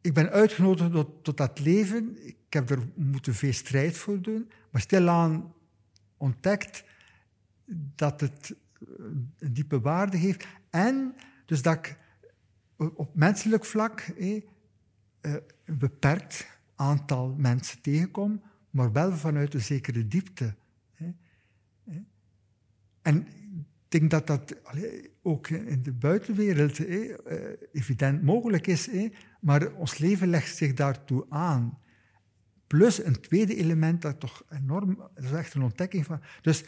ik 0.00 0.14
ben 0.14 0.30
uitgenodigd 0.30 1.06
tot, 1.22 1.36
dat 1.36 1.58
leven. 1.58 2.26
Ik 2.26 2.36
heb 2.48 2.70
er 2.70 2.78
moeten 2.94 3.34
veel 3.34 3.52
strijd 3.52 3.96
voor 3.96 4.22
doen. 4.22 4.50
Maar 4.70 4.80
stilaan 4.80 5.54
ontdekt 6.16 6.84
dat 7.94 8.20
het 8.20 8.54
een 9.38 9.52
diepe 9.52 9.80
waarde 9.80 10.16
heeft. 10.16 10.46
En 10.70 11.14
dus 11.44 11.62
dat 11.62 11.74
ik 11.74 11.96
op 12.76 13.14
menselijk 13.14 13.64
vlak 13.64 14.00
eh, 14.00 14.42
een 15.64 15.78
beperkt 15.78 16.46
aantal 16.74 17.34
mensen 17.38 17.80
tegenkom, 17.80 18.42
maar 18.72 18.92
wel 18.92 19.12
vanuit 19.12 19.54
een 19.54 19.60
zekere 19.60 20.08
diepte. 20.08 20.54
En 23.02 23.26
ik 23.88 24.00
denk 24.00 24.10
dat 24.10 24.26
dat 24.26 24.56
ook 25.22 25.48
in 25.48 25.82
de 25.82 25.92
buitenwereld 25.92 26.86
eh, 26.86 27.16
evident 27.72 28.22
mogelijk 28.22 28.66
is, 28.66 28.88
maar 29.40 29.72
ons 29.72 29.98
leven 29.98 30.28
legt 30.28 30.56
zich 30.56 30.74
daartoe 30.74 31.26
aan. 31.28 31.78
Plus 32.66 33.04
een 33.04 33.20
tweede 33.20 33.56
element 33.56 34.02
dat 34.02 34.20
toch 34.20 34.44
enorm, 34.48 34.96
dat 35.14 35.24
is 35.24 35.30
echt 35.30 35.54
een 35.54 35.62
ontdekking 35.62 36.04
van. 36.04 36.20
Dus 36.40 36.64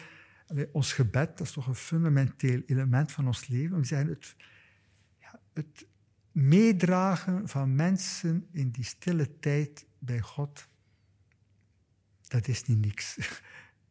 ons 0.73 0.93
gebed, 0.93 1.39
dat 1.39 1.47
is 1.47 1.53
toch 1.53 1.67
een 1.67 1.75
fundamenteel 1.75 2.63
element 2.67 3.13
van 3.13 3.27
ons 3.27 3.49
leven. 3.49 3.79
We 3.79 3.85
zijn 3.85 4.09
het, 4.09 4.37
ja, 5.19 5.41
het 5.53 5.87
meedragen 6.33 7.49
van 7.49 7.75
mensen 7.75 8.47
in 8.53 8.71
die 8.71 8.85
stille 8.85 9.39
tijd 9.39 9.87
bij 9.99 10.21
God, 10.21 10.69
dat 12.35 12.49
is 12.49 12.65
niet 12.65 12.81
niks. 12.81 13.17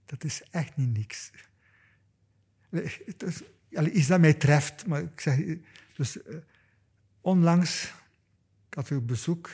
Dat 0.05 0.23
is 0.23 0.43
echt 0.51 0.77
niet 0.77 0.97
niks. 0.97 1.31
Is, 2.69 2.99
iets 3.69 4.07
dat 4.07 4.19
mij 4.19 4.33
treft, 4.33 4.85
maar 4.87 5.01
ik 5.01 5.19
zeg, 5.19 5.39
dus 5.95 6.17
uh, 6.17 6.35
onlangs 7.21 7.93
ik 8.67 8.73
had 8.73 8.89
een 8.89 9.05
bezoek 9.05 9.49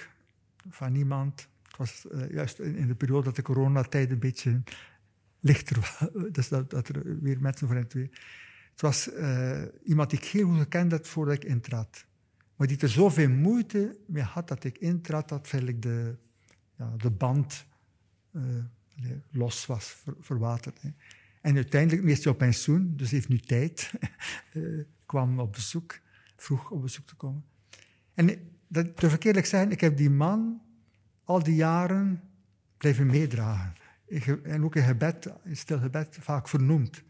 van 0.70 0.96
iemand. 0.96 1.48
Het 1.64 1.78
was 1.78 2.06
uh, 2.12 2.32
juist 2.32 2.60
in, 2.60 2.88
de 2.88 2.96
periode 2.96 3.24
dat 3.24 3.36
de 3.36 3.42
coronatijd 3.42 4.12
een 4.12 4.20
beetje 4.20 4.64
lichter 5.40 5.80
was. 5.80 6.10
Dus 6.32 6.48
dat, 6.48 6.70
dat 6.70 6.88
er 6.88 7.22
weer 7.22 7.42
mensen 7.42 7.68
voor 7.68 7.76
het. 7.76 7.94
Het 7.94 8.82
was 8.82 9.10
uh, 9.14 9.62
iemand 9.84 10.10
die 10.10 10.20
ik 10.20 10.26
heel 10.26 10.48
goed 10.48 10.60
gekend 10.60 10.92
had 10.92 11.08
voordat 11.08 11.36
ik 11.36 11.44
intrad. 11.44 12.06
Maar 12.56 12.68
die 12.68 12.80
er 12.80 12.90
zoveel 12.90 13.30
moeite 13.30 14.00
mee 14.06 14.24
had 14.24 14.48
dat 14.48 14.64
ik 14.64 14.78
intrad, 14.78 15.30
dat 15.30 15.54
ik 15.54 15.82
de, 15.82 16.16
ja, 16.78 16.94
de 16.98 17.12
band 17.12 17.66
los 19.32 19.66
was, 19.66 19.86
ver, 19.86 20.16
verwaterd. 20.20 20.82
Hè. 20.82 20.90
En 21.42 21.56
uiteindelijk, 21.56 22.04
meestal 22.04 22.32
op 22.32 22.38
pensioen, 22.38 22.94
dus 22.96 23.12
heeft 23.12 23.28
nu 23.28 23.40
tijd, 23.40 23.92
uh, 24.54 24.84
kwam 25.06 25.40
op 25.40 25.54
bezoek, 25.54 26.00
vroeg 26.36 26.72
op 26.72 26.82
bezoek 26.82 27.06
te 27.06 27.16
komen. 27.16 27.46
En 28.14 28.58
dat 28.68 29.00
durf 29.00 29.14
ik 29.14 29.46
zijn, 29.46 29.72
ik 29.72 29.82
heb 29.82 29.98
die 29.98 30.10
man 30.10 30.62
al 31.24 31.44
die 31.44 31.56
jaren 31.56 32.22
blijven 32.78 33.08
meedragen. 33.08 33.74
En 34.44 34.64
ook 34.64 34.76
in 34.76 34.84
gebed, 34.84 35.30
in 35.44 35.58
stil 35.58 35.80
gebed, 35.80 36.18
vaak 36.20 36.48
vernoemd. 36.48 37.04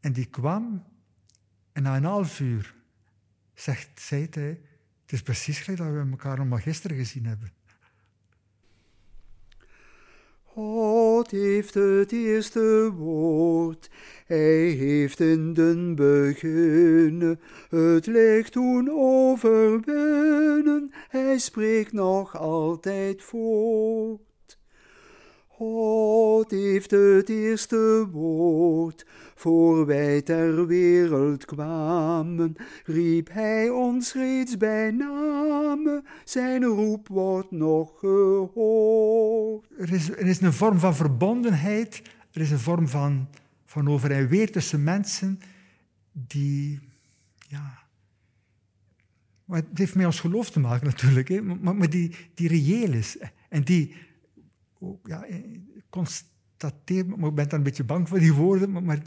En 0.00 0.12
die 0.12 0.26
kwam 0.26 0.84
en 1.72 1.82
na 1.82 1.96
een 1.96 2.04
half 2.04 2.40
uur 2.40 2.74
zegt, 3.54 4.00
zei 4.00 4.26
hij, 4.30 4.60
het 5.02 5.12
is 5.12 5.22
precies 5.22 5.58
gelijk 5.58 5.82
dat 5.82 5.92
we 5.92 6.10
elkaar 6.10 6.36
nog 6.36 6.48
maar 6.48 6.60
gisteren 6.60 6.96
gezien 6.96 7.26
hebben. 7.26 7.52
God 10.56 11.30
heeft 11.30 11.74
het 11.74 12.12
eerste 12.12 12.92
woord. 12.96 13.90
Hij 14.26 14.68
heeft 14.68 15.20
in 15.20 15.54
den 15.54 15.94
begin 15.94 17.38
het 17.68 18.06
licht 18.06 18.52
toen 18.52 18.90
overwinnen. 18.90 20.90
Hij 21.08 21.38
spreekt 21.38 21.92
nog 21.92 22.38
altijd 22.38 23.22
voort. 23.22 24.25
God 25.56 26.50
heeft 26.50 26.90
het 26.90 27.28
eerste 27.28 28.08
woord. 28.12 29.06
Voor 29.34 29.86
wij 29.86 30.22
ter 30.22 30.66
wereld 30.66 31.44
kwamen, 31.44 32.56
riep 32.84 33.28
hij 33.32 33.68
ons 33.68 34.12
reeds 34.12 34.56
bij 34.56 34.90
name. 34.90 36.04
Zijn 36.24 36.64
roep 36.64 37.08
wordt 37.08 37.50
nog 37.50 37.98
gehoord. 37.98 39.66
Er 39.78 39.92
is, 39.92 40.10
er 40.10 40.26
is 40.26 40.40
een 40.40 40.52
vorm 40.52 40.78
van 40.78 40.94
verbondenheid, 40.94 42.02
er 42.32 42.40
is 42.40 42.50
een 42.50 42.58
vorm 42.58 42.88
van, 42.88 43.28
van 43.64 43.88
over 43.88 44.10
en 44.10 44.28
weer 44.28 44.52
tussen 44.52 44.84
mensen 44.84 45.40
die, 46.12 46.80
ja, 47.48 47.78
maar 49.44 49.58
het 49.58 49.78
heeft 49.78 49.94
met 49.94 50.06
ons 50.06 50.20
geloof 50.20 50.50
te 50.50 50.60
maken 50.60 50.86
natuurlijk, 50.86 51.28
hè, 51.28 51.42
maar, 51.42 51.76
maar 51.76 51.90
die, 51.90 52.16
die 52.34 52.48
reëel 52.48 52.92
is 52.92 53.16
en 53.48 53.62
die 53.62 53.94
ja, 55.02 55.24
eh, 55.24 55.60
constateer, 55.90 57.06
maar 57.06 57.28
ik 57.28 57.34
ben 57.34 57.48
dan 57.48 57.58
een 57.58 57.64
beetje 57.64 57.84
bang 57.84 58.08
voor 58.08 58.18
die 58.18 58.32
woorden, 58.32 58.72
maar, 58.72 58.82
maar 58.82 59.02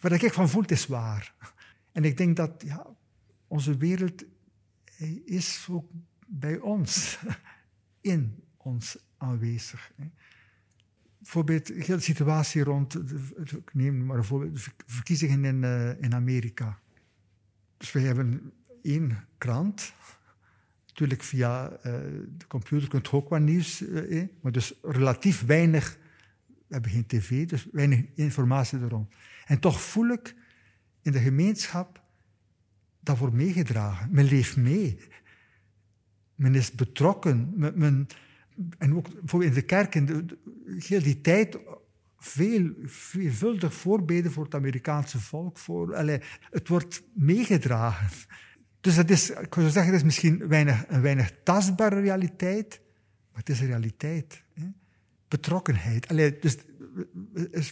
wat 0.00 0.12
ik 0.12 0.22
echt 0.22 0.34
van 0.34 0.48
voel, 0.48 0.64
is 0.66 0.86
waar. 0.86 1.34
En 1.92 2.04
ik 2.04 2.16
denk 2.16 2.36
dat 2.36 2.62
ja, 2.66 2.86
onze 3.46 3.76
wereld 3.76 4.24
is 5.24 5.66
ook 5.70 5.90
bij 6.26 6.58
ons, 6.58 7.18
in 8.00 8.42
ons 8.56 8.98
aanwezig. 9.16 9.92
Bijvoorbeeld 11.18 11.66
de 11.66 11.74
hele 11.74 12.00
situatie 12.00 12.62
rond, 12.62 12.94
ik 13.50 13.74
neem 13.74 14.06
maar 14.06 14.30
een 14.30 14.52
de 14.52 14.60
verkiezingen 14.86 15.44
in, 15.44 15.62
uh, 15.62 16.02
in 16.02 16.14
Amerika. 16.14 16.78
Dus 17.76 17.92
we 17.92 18.00
hebben 18.00 18.52
één 18.82 19.26
krant, 19.38 19.92
Natuurlijk 20.94 21.22
via 21.22 21.70
uh, 21.70 21.82
de 22.36 22.46
computer 22.48 22.88
kunt 22.88 23.06
je 23.06 23.12
ook 23.12 23.28
wat 23.28 23.40
nieuws, 23.40 23.80
uh, 23.80 24.24
maar 24.40 24.52
dus 24.52 24.74
relatief 24.82 25.44
weinig. 25.46 25.98
We 26.46 26.74
hebben 26.74 26.90
geen 26.90 27.06
tv, 27.06 27.46
dus 27.46 27.68
weinig 27.72 28.04
informatie 28.14 28.78
erom. 28.78 29.08
En 29.44 29.58
toch 29.58 29.80
voel 29.80 30.08
ik 30.08 30.34
in 31.02 31.12
de 31.12 31.18
gemeenschap 31.18 32.02
dat 33.00 33.18
wordt 33.18 33.34
meegedragen. 33.34 34.08
Men 34.10 34.24
leeft 34.24 34.56
mee. 34.56 34.98
Men 36.34 36.54
is 36.54 36.72
betrokken. 36.72 37.52
Men, 37.56 38.06
en 38.78 38.94
ook 38.94 39.20
bijvoorbeeld 39.20 39.54
in 39.54 39.60
de 39.60 39.66
kerk, 39.66 39.94
in 39.94 40.06
de, 40.06 40.38
heel 40.78 41.02
die 41.02 41.20
tijd, 41.20 41.58
veel, 42.18 42.72
veelvuldig 42.84 43.74
voorbeden 43.74 44.32
voor 44.32 44.44
het 44.44 44.54
Amerikaanse 44.54 45.20
volk. 45.20 45.58
Voor, 45.58 45.94
allez, 45.94 46.24
het 46.50 46.68
wordt 46.68 47.02
meegedragen. 47.14 48.08
Dus 48.84 48.94
dat 48.94 49.10
is, 49.10 49.30
ik 49.30 49.54
zou 49.54 49.70
zeggen, 49.70 49.92
dat 49.92 50.00
is 50.00 50.02
misschien 50.02 50.48
weinig, 50.48 50.84
een 50.88 51.00
weinig 51.00 51.32
tastbare 51.42 52.00
realiteit, 52.00 52.80
maar 53.30 53.40
het 53.40 53.48
is 53.48 53.60
een 53.60 53.66
realiteit. 53.66 54.42
Hè? 54.54 54.66
Betrokkenheid. 55.28 56.08
Allee, 56.08 56.38
dus 56.38 56.56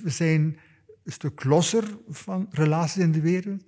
we 0.01 0.11
zijn 0.11 0.59
een 1.05 1.13
stuk 1.13 1.45
losser 1.45 1.99
van 2.09 2.47
relaties 2.51 3.03
in 3.03 3.13
de 3.13 3.21
wereld, 3.21 3.65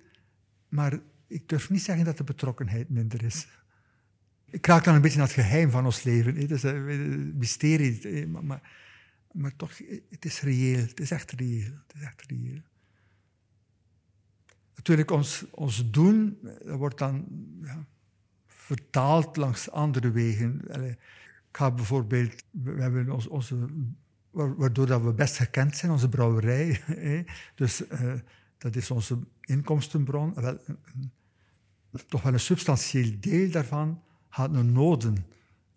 maar 0.69 0.99
ik 1.27 1.49
durf 1.49 1.69
niet 1.69 1.81
zeggen 1.81 2.05
dat 2.05 2.17
de 2.17 2.23
betrokkenheid 2.23 2.89
minder 2.89 3.23
is. 3.23 3.47
Ik 4.49 4.65
raak 4.65 4.83
dan 4.83 4.95
een 4.95 5.01
beetje 5.01 5.17
naar 5.17 5.27
het 5.27 5.35
geheim 5.35 5.69
van 5.71 5.85
ons 5.85 6.03
leven. 6.03 6.35
Het 6.35 6.51
is 6.51 6.63
een 6.63 7.37
mysterie, 7.37 8.27
maar, 8.27 8.43
maar, 8.43 8.71
maar 9.31 9.55
toch, 9.55 9.77
het 10.09 10.25
is 10.25 10.41
reëel. 10.41 10.79
Het 10.79 10.99
is 10.99 11.11
echt 11.11 11.31
reëel. 11.31 11.71
Het 11.87 11.95
is 11.95 12.01
echt 12.01 12.23
reëel 12.27 12.61
natuurlijk 14.85 15.17
ons, 15.17 15.45
ons 15.51 15.91
doen, 15.91 16.37
dat 16.65 16.77
wordt 16.77 16.97
dan 16.97 17.25
ja, 17.61 17.85
vertaald 18.47 19.37
langs 19.37 19.71
andere 19.71 20.11
wegen. 20.11 20.61
ik 21.49 21.57
ga 21.57 21.71
bijvoorbeeld, 21.71 22.43
we 22.51 22.81
hebben 22.81 23.09
ons, 23.09 23.27
onze, 23.27 23.55
waardoor 24.31 24.85
dat 24.85 25.01
we 25.01 25.13
best 25.13 25.37
gekend 25.37 25.75
zijn, 25.75 25.91
onze 25.91 26.09
brouwerij. 26.09 26.81
Dus 27.55 27.89
uh, 27.91 28.13
dat 28.57 28.75
is 28.75 28.91
onze 28.91 29.17
inkomstenbron. 29.41 30.33
Wel, 30.33 30.59
toch 32.07 32.21
wel 32.21 32.33
een 32.33 32.39
substantieel 32.39 33.11
deel 33.19 33.51
daarvan 33.51 34.01
gaat 34.29 34.51
naar 34.51 34.65
noden 34.65 35.25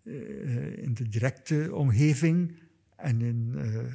uh, 0.03 0.77
in 0.77 0.93
de 0.93 1.09
directe 1.09 1.75
omgeving 1.75 2.59
en 2.95 3.21
in, 3.21 3.51
uh, 3.55 3.93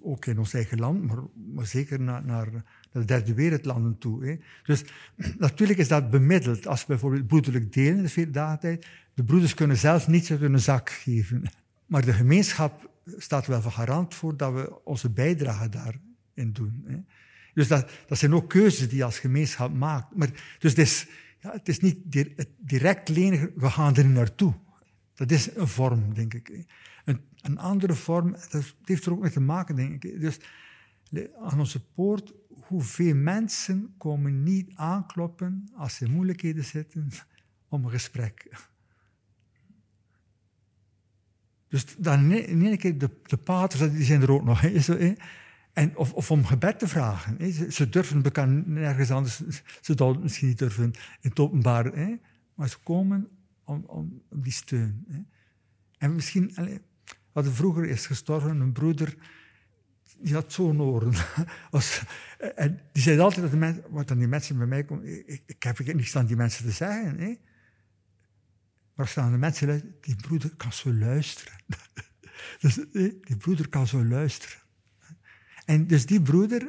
ook 0.00 0.26
in 0.26 0.38
ons 0.38 0.54
eigen 0.54 0.78
land, 0.78 1.06
maar, 1.06 1.22
maar 1.54 1.66
zeker 1.66 2.00
naar, 2.00 2.24
naar 2.24 2.64
naar 2.92 3.06
de 3.06 3.14
derde 3.14 3.34
wereldlanden 3.34 3.98
toe. 3.98 4.24
Hè. 4.24 4.36
Dus 4.62 4.84
natuurlijk 5.38 5.78
is 5.78 5.88
dat 5.88 6.10
bemiddeld. 6.10 6.66
Als 6.66 6.80
we 6.80 6.86
bijvoorbeeld 6.86 7.26
broederlijk 7.26 7.72
delen 7.72 8.10
in 8.14 8.32
de 8.32 8.56
tijd, 8.60 8.86
de 9.14 9.24
broeders 9.24 9.54
kunnen 9.54 9.76
zelf 9.76 10.08
niets 10.08 10.30
uit 10.30 10.40
hun 10.40 10.60
zak 10.60 10.90
geven. 10.90 11.42
Maar 11.86 12.04
de 12.04 12.12
gemeenschap 12.12 12.90
staat 13.16 13.46
wel 13.46 13.62
van 13.62 13.72
garant 13.72 14.14
voor 14.14 14.36
dat 14.36 14.52
we 14.52 14.84
onze 14.84 15.10
bijdrage 15.10 15.68
daarin 15.68 16.52
doen. 16.52 16.84
Hè. 16.86 16.96
Dus 17.54 17.68
dat, 17.68 17.90
dat 18.06 18.18
zijn 18.18 18.34
ook 18.34 18.48
keuzes 18.48 18.88
die 18.88 18.98
je 18.98 19.04
als 19.04 19.18
gemeenschap 19.18 19.74
maakt. 19.74 20.16
Maar, 20.16 20.28
dus 20.58 20.70
het 20.70 20.78
is, 20.78 21.06
ja, 21.40 21.52
het 21.52 21.68
is 21.68 21.80
niet 21.80 21.98
direct 22.58 23.08
lenen, 23.08 23.52
we 23.56 23.70
gaan 23.70 23.96
er 23.96 24.06
naartoe. 24.06 24.54
Dat 25.14 25.30
is 25.30 25.54
een 25.54 25.68
vorm, 25.68 26.14
denk 26.14 26.34
ik. 26.34 26.66
Een, 27.04 27.20
een 27.40 27.58
andere 27.58 27.94
vorm, 27.94 28.36
dat 28.50 28.74
heeft 28.84 29.06
er 29.06 29.12
ook 29.12 29.20
mee 29.20 29.30
te 29.30 29.40
maken, 29.40 29.76
denk 29.76 30.04
ik. 30.04 30.20
Dus 30.20 30.38
aan 31.40 31.58
onze 31.58 31.84
poort 31.84 32.32
hoeveel 32.70 33.14
mensen 33.14 33.94
komen 33.98 34.42
niet 34.42 34.70
aankloppen 34.74 35.68
als 35.74 35.94
ze 35.94 36.04
in 36.04 36.10
moeilijkheden 36.10 36.64
zitten 36.64 37.10
om 37.68 37.84
een 37.84 37.90
gesprek. 37.90 38.48
Dus 41.68 41.96
dan 41.98 42.32
in 42.32 42.64
één 42.64 42.78
keer, 42.78 42.98
de, 42.98 43.10
de 43.22 43.36
paters, 43.36 43.92
die 43.92 44.04
zijn 44.04 44.22
er 44.22 44.32
ook 44.32 44.44
nog. 44.44 44.60
Hè, 44.60 45.12
en, 45.72 45.96
of, 45.96 46.30
om 46.30 46.44
gebed 46.44 46.78
te 46.78 46.88
vragen. 46.88 47.52
Ze, 47.72 47.88
durven 47.88 48.22
bekend 48.22 48.66
nergens 48.66 49.10
anders, 49.10 49.36
ze 49.80 49.92
zouden 49.96 50.22
misschien 50.22 50.48
niet 50.48 50.58
durven 50.58 50.84
in 51.20 51.28
het 51.28 51.38
openbaar. 51.38 51.84
Hè, 51.84 52.16
maar 52.54 52.68
ze 52.68 52.78
komen 52.82 53.28
om, 53.64 53.84
om, 53.86 54.22
die 54.30 54.52
steun. 54.52 55.26
En 55.98 56.14
misschien, 56.14 56.56
allez, 56.56 56.78
hadden 57.32 57.52
vroeger 57.52 57.88
is 57.88 58.06
gestorven 58.06 58.60
een 58.60 58.72
broeder 58.72 59.16
die 60.22 60.34
had 60.34 60.52
zo'n 60.52 60.80
oren. 60.80 61.12
en 62.56 62.80
die 62.92 63.02
zei 63.02 63.18
altijd 63.18 63.42
dat 63.42 63.50
de 63.50 63.56
mensen, 63.56 63.84
wat 63.88 64.08
dan 64.08 64.18
die 64.18 64.28
mensen 64.28 64.58
bij 64.58 64.66
mij 64.66 64.84
komen, 64.84 65.28
ik, 65.28 65.42
ik 65.46 65.62
heb 65.62 65.94
niets 65.94 66.16
aan 66.16 66.26
die 66.26 66.36
mensen 66.36 66.64
te 66.64 66.70
zeggen. 66.70 67.18
Hè? 67.18 67.34
Maar 68.94 69.08
staan 69.08 69.32
de 69.32 69.38
mensen, 69.38 69.94
die 70.00 70.16
broeder 70.16 70.56
kan 70.56 70.72
zo 70.72 70.94
luisteren. 70.94 71.58
dus, 72.60 72.74
die 72.92 73.36
broeder 73.38 73.68
kan 73.68 73.86
zo 73.86 74.04
luisteren. 74.04 74.58
En 75.64 75.86
dus 75.86 76.06
die 76.06 76.22
broeder, 76.22 76.68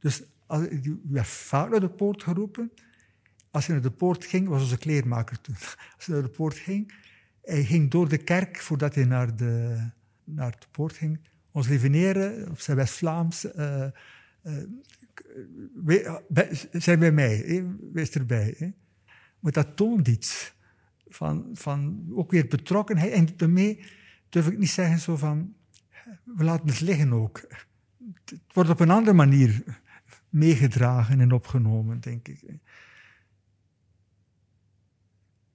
dus 0.00 0.22
die 0.70 1.00
werd 1.04 1.26
vaak 1.26 1.70
naar 1.70 1.80
de 1.80 1.90
poort 1.90 2.22
geroepen. 2.22 2.72
Als 3.50 3.66
hij 3.66 3.74
naar 3.74 3.84
de 3.84 3.90
poort 3.90 4.24
ging, 4.24 4.48
was 4.48 4.62
onze 4.62 4.78
kleermaker 4.78 5.40
toen. 5.40 5.54
Als 5.96 6.06
hij 6.06 6.14
naar 6.14 6.24
de 6.24 6.28
poort 6.28 6.54
ging, 6.54 6.94
hij 7.42 7.64
ging 7.64 7.90
door 7.90 8.08
de 8.08 8.18
kerk 8.18 8.60
voordat 8.60 8.94
hij 8.94 9.04
naar 9.04 9.36
de, 9.36 9.86
naar 10.24 10.50
de 10.50 10.66
poort 10.70 10.96
ging 10.96 11.18
ons 11.52 11.68
lieve 11.68 12.46
op 12.50 12.60
zijn 12.60 12.76
West-Vlaams, 12.76 13.44
uh, 13.44 13.86
uh, 15.84 16.14
zijn 16.72 16.98
bij 16.98 17.12
mij, 17.12 17.64
wees 17.92 18.10
erbij. 18.10 18.74
Maar 19.38 19.52
dat 19.52 19.76
toont 19.76 20.08
iets 20.08 20.54
van, 21.08 21.50
van 21.52 22.06
ook 22.14 22.30
weer 22.30 22.46
betrokkenheid. 22.46 23.12
En 23.12 23.28
daarmee 23.36 23.84
durf 24.28 24.48
ik 24.48 24.58
niet 24.58 24.70
zeggen 24.70 24.98
zo 24.98 25.16
van, 25.16 25.54
we 26.24 26.44
laten 26.44 26.68
het 26.68 26.80
liggen 26.80 27.12
ook. 27.12 27.46
Het 28.24 28.40
wordt 28.52 28.70
op 28.70 28.80
een 28.80 28.90
andere 28.90 29.16
manier 29.16 29.80
meegedragen 30.28 31.20
en 31.20 31.32
opgenomen, 31.32 32.00
denk 32.00 32.28
ik. 32.28 32.44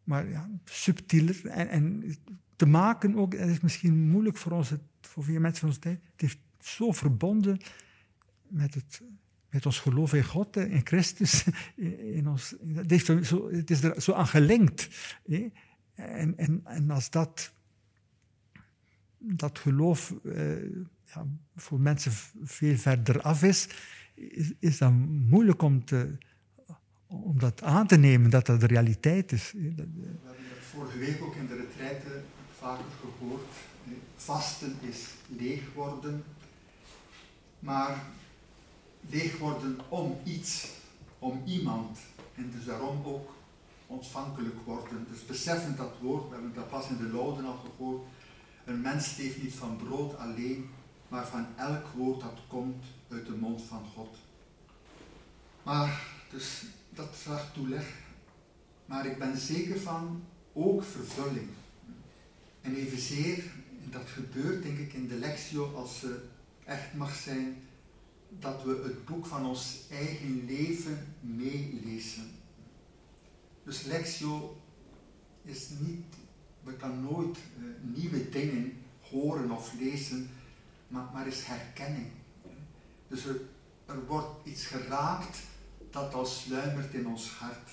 Maar 0.03 0.29
ja, 0.29 0.49
subtieler 0.63 1.45
en 1.45 2.15
te 2.57 2.65
maken 2.65 3.15
ook, 3.15 3.37
dat 3.37 3.49
is 3.49 3.59
misschien 3.59 4.09
moeilijk 4.09 4.37
voor 4.37 4.51
ons, 4.51 4.73
voor 5.01 5.23
veel 5.23 5.39
mensen 5.39 5.59
van 5.59 5.69
onze 5.69 5.79
tijd. 5.79 5.99
Het 6.11 6.21
heeft 6.21 6.39
zo 6.59 6.91
verbonden 6.91 7.59
met, 8.47 8.73
het, 8.73 9.01
met 9.49 9.65
ons 9.65 9.79
geloof 9.79 10.13
in 10.13 10.23
God, 10.23 10.55
in 10.55 10.81
Christus. 10.83 11.43
In 12.15 12.27
ons, 12.27 12.55
het, 12.73 12.89
heeft 12.89 13.05
zo, 13.05 13.51
het 13.51 13.69
is 13.69 13.83
er 13.83 14.01
zo 14.01 14.13
aan 14.13 14.27
gelinkt. 14.27 14.89
En, 15.95 16.37
en, 16.37 16.61
en 16.63 16.89
als 16.89 17.09
dat, 17.09 17.53
dat 19.17 19.59
geloof 19.59 20.13
eh, 20.23 20.63
ja, 21.03 21.25
voor 21.55 21.79
mensen 21.79 22.11
veel 22.43 22.77
verder 22.77 23.21
af 23.21 23.43
is, 23.43 23.69
is, 24.13 24.53
is 24.59 24.77
dat 24.77 24.91
moeilijk 25.07 25.61
om, 25.61 25.85
te, 25.85 26.17
om 27.07 27.39
dat 27.39 27.63
aan 27.63 27.87
te 27.87 27.97
nemen, 27.97 28.29
dat 28.29 28.45
dat 28.45 28.59
de 28.59 28.67
realiteit 28.67 29.31
is. 29.31 29.53
Hebben 29.57 30.15
dat 30.23 30.35
vorige 30.59 30.97
week 30.97 31.21
ook 31.21 31.35
in 31.35 31.47
de 31.47 31.55
retraite 31.55 32.23
vaker 32.59 32.85
gehoord. 32.99 33.53
Vasten 34.15 34.77
is 34.81 35.05
leeg 35.27 35.61
worden, 35.73 36.23
maar 37.59 38.03
leeg 39.09 39.37
worden 39.37 39.79
om 39.89 40.17
iets, 40.23 40.67
om 41.19 41.41
iemand. 41.45 41.99
En 42.35 42.51
dus 42.51 42.65
daarom 42.65 43.05
ook 43.05 43.29
ontvankelijk 43.87 44.55
worden. 44.65 45.07
Dus 45.09 45.25
beseffen 45.25 45.75
dat 45.75 45.91
woord, 46.01 46.27
we 46.27 46.33
hebben 46.33 46.53
dat 46.53 46.69
pas 46.69 46.87
in 46.87 46.97
de 46.97 47.09
Louden 47.09 47.45
al 47.45 47.57
gehoord, 47.57 48.01
Een 48.65 48.81
mens 48.81 49.17
leeft 49.17 49.43
niet 49.43 49.53
van 49.53 49.77
brood 49.77 50.17
alleen, 50.17 50.69
maar 51.07 51.27
van 51.27 51.45
elk 51.55 51.87
woord 51.95 52.21
dat 52.21 52.39
komt 52.47 52.83
uit 53.09 53.25
de 53.25 53.35
mond 53.35 53.61
van 53.61 53.85
God. 53.95 54.17
Maar, 55.63 56.01
dus 56.29 56.63
dat 56.89 57.09
vraagt 57.11 57.53
toeleg. 57.53 57.93
Maar 58.85 59.05
ik 59.05 59.19
ben 59.19 59.37
zeker 59.37 59.79
van 59.79 60.23
ook 60.53 60.83
vervulling. 60.83 61.49
En 62.67 62.75
evenzeer, 62.75 63.37
en 63.83 63.91
dat 63.91 64.09
gebeurt 64.09 64.63
denk 64.63 64.77
ik 64.77 64.93
in 64.93 65.07
de 65.07 65.15
lectio 65.15 65.73
als 65.75 65.99
ze 65.99 66.23
echt 66.65 66.93
mag 66.93 67.15
zijn, 67.15 67.57
dat 68.29 68.63
we 68.63 68.81
het 68.83 69.05
boek 69.05 69.25
van 69.25 69.45
ons 69.45 69.79
eigen 69.91 70.45
leven 70.45 71.15
meelezen. 71.19 72.31
Dus 73.63 73.83
lectio 73.83 74.61
is 75.43 75.69
niet, 75.79 76.05
we 76.63 76.73
kan 76.73 77.01
nooit 77.01 77.37
uh, 77.37 77.65
nieuwe 77.95 78.29
dingen 78.29 78.73
horen 79.01 79.51
of 79.51 79.73
lezen, 79.79 80.29
maar, 80.87 81.09
maar 81.13 81.27
is 81.27 81.43
herkenning. 81.43 82.07
Dus 83.07 83.25
er, 83.25 83.41
er 83.85 84.05
wordt 84.05 84.47
iets 84.47 84.65
geraakt 84.65 85.37
dat 85.91 86.13
als 86.13 86.41
sluimert 86.41 86.93
in 86.93 87.07
ons 87.07 87.29
hart. 87.29 87.69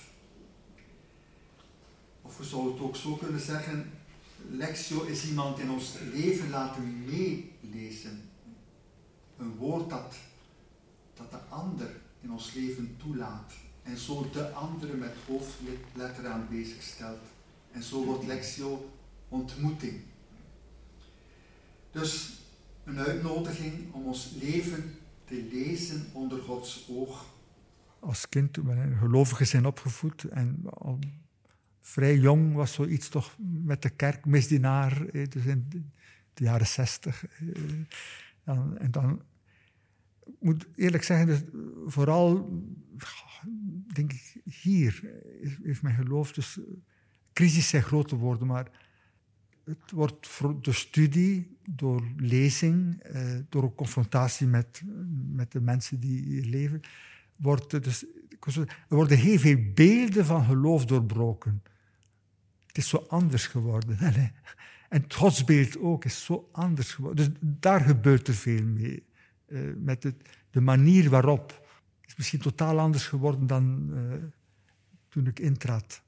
Of 2.21 2.37
we 2.37 2.43
zouden 2.43 2.73
het 2.73 2.81
ook 2.81 2.95
zo 2.95 3.15
kunnen 3.15 3.41
zeggen, 3.41 3.91
Lectio 4.49 5.03
is 5.03 5.27
iemand 5.27 5.59
in 5.59 5.71
ons 5.71 5.93
leven 6.13 6.49
laten 6.49 7.03
meelezen. 7.05 8.29
Een 9.37 9.55
woord 9.55 9.89
dat, 9.89 10.15
dat 11.13 11.31
de 11.31 11.37
ander 11.37 11.89
in 12.21 12.31
ons 12.31 12.53
leven 12.53 12.95
toelaat. 12.97 13.53
En 13.83 13.97
zo 13.97 14.29
de 14.31 14.49
andere 14.49 14.93
met 14.93 15.15
hoofdletter 15.27 16.27
aanwezig 16.27 16.81
stelt. 16.81 17.21
En 17.71 17.83
zo 17.83 18.05
wordt 18.05 18.25
Lectio 18.25 18.91
ontmoeting. 19.27 20.01
Dus 21.91 22.39
een 22.83 22.99
uitnodiging 22.99 23.93
om 23.93 24.05
ons 24.05 24.31
leven 24.41 24.97
te 25.25 25.47
lezen 25.51 26.05
onder 26.13 26.41
Gods 26.41 26.85
oog. 26.89 27.25
Als 27.99 28.29
kind, 28.29 28.55
we 28.55 28.95
gelovigen 28.99 29.47
zijn 29.47 29.65
opgevoed 29.65 30.23
en 30.23 30.63
vrij 31.87 32.17
jong 32.17 32.53
was 32.53 32.73
zoiets 32.73 33.09
toch 33.09 33.35
met 33.63 33.81
de 33.81 33.89
kerk, 33.89 34.25
misdienaar, 34.25 35.11
dus 35.11 35.45
in 35.45 35.67
de 36.33 36.43
jaren 36.43 36.67
zestig. 36.67 37.25
Eh, 38.43 38.55
en 38.77 38.91
dan, 38.91 39.21
ik 40.25 40.33
moet 40.39 40.67
eerlijk 40.75 41.03
zeggen, 41.03 41.27
dus 41.27 41.43
vooral, 41.85 42.49
denk 43.93 44.13
ik, 44.13 44.41
hier 44.43 45.21
heeft 45.63 45.81
mijn 45.81 45.95
geloof, 45.95 46.31
dus 46.31 46.59
crisis 47.33 47.69
zijn 47.69 47.83
grote 47.83 48.15
woorden, 48.15 48.47
maar 48.47 48.71
het 49.63 49.91
wordt 49.91 50.27
voor 50.27 50.61
de 50.61 50.71
studie, 50.71 51.57
door 51.69 52.03
lezing, 52.17 53.01
eh, 53.01 53.35
door 53.49 53.75
confrontatie 53.75 54.47
met, 54.47 54.81
met 55.31 55.51
de 55.51 55.61
mensen 55.61 55.99
die 55.99 56.21
hier 56.21 56.45
leven, 56.45 56.81
wordt 57.35 57.83
dus, 57.83 58.05
er 58.87 58.95
worden 58.95 59.17
heel 59.17 59.39
veel 59.39 59.71
beelden 59.73 60.25
van 60.25 60.45
geloof 60.45 60.85
doorbroken. 60.85 61.61
Het 62.75 62.83
is 62.83 62.89
zo 62.89 63.05
anders 63.07 63.47
geworden. 63.47 63.97
En 64.89 65.01
het 65.01 65.13
godsbeeld 65.13 65.79
ook 65.79 66.05
is 66.05 66.25
zo 66.25 66.49
anders 66.51 66.93
geworden. 66.93 67.25
Dus 67.25 67.35
daar 67.41 67.81
gebeurt 67.81 68.27
er 68.27 68.33
veel 68.33 68.63
mee. 68.63 69.05
Uh, 69.47 69.73
met 69.77 70.03
het, 70.03 70.15
de 70.49 70.61
manier 70.61 71.09
waarop. 71.09 71.67
is 72.05 72.15
misschien 72.15 72.39
totaal 72.39 72.79
anders 72.79 73.07
geworden 73.07 73.47
dan 73.47 73.89
uh, 73.93 74.23
toen 75.09 75.27
ik 75.27 75.39
intrad. 75.39 76.01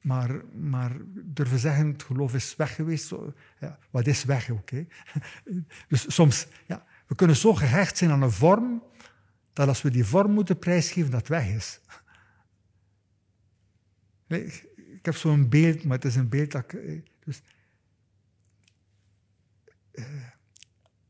Maar, 0.00 0.44
maar 0.54 0.96
durven 1.24 1.58
zeggen, 1.58 1.86
het 1.86 2.02
geloof 2.02 2.34
is 2.34 2.56
weg 2.56 2.74
geweest. 2.74 3.12
Wat 3.90 4.06
is 4.06 4.24
weg? 4.24 4.46
Hè? 4.64 4.86
Dus 5.88 6.14
soms, 6.14 6.46
ja, 6.66 6.86
we 7.06 7.14
kunnen 7.14 7.36
zo 7.36 7.54
gehecht 7.54 7.96
zijn 7.96 8.10
aan 8.10 8.22
een 8.22 8.30
vorm, 8.30 8.82
dat 9.52 9.68
als 9.68 9.82
we 9.82 9.90
die 9.90 10.04
vorm 10.04 10.32
moeten 10.32 10.58
prijsgeven, 10.58 11.10
dat 11.10 11.28
weg 11.28 11.48
is. 11.48 11.80
Ik 15.02 15.08
heb 15.08 15.16
zo'n 15.16 15.48
beeld, 15.48 15.84
maar 15.84 15.96
het 15.96 16.06
is 16.06 16.16
een 16.16 16.28
beeld 16.28 16.50
dat 16.50 16.62
ik. 16.62 16.72
Eh, 16.72 17.00
dus, 17.24 17.42
uh, 19.92 20.04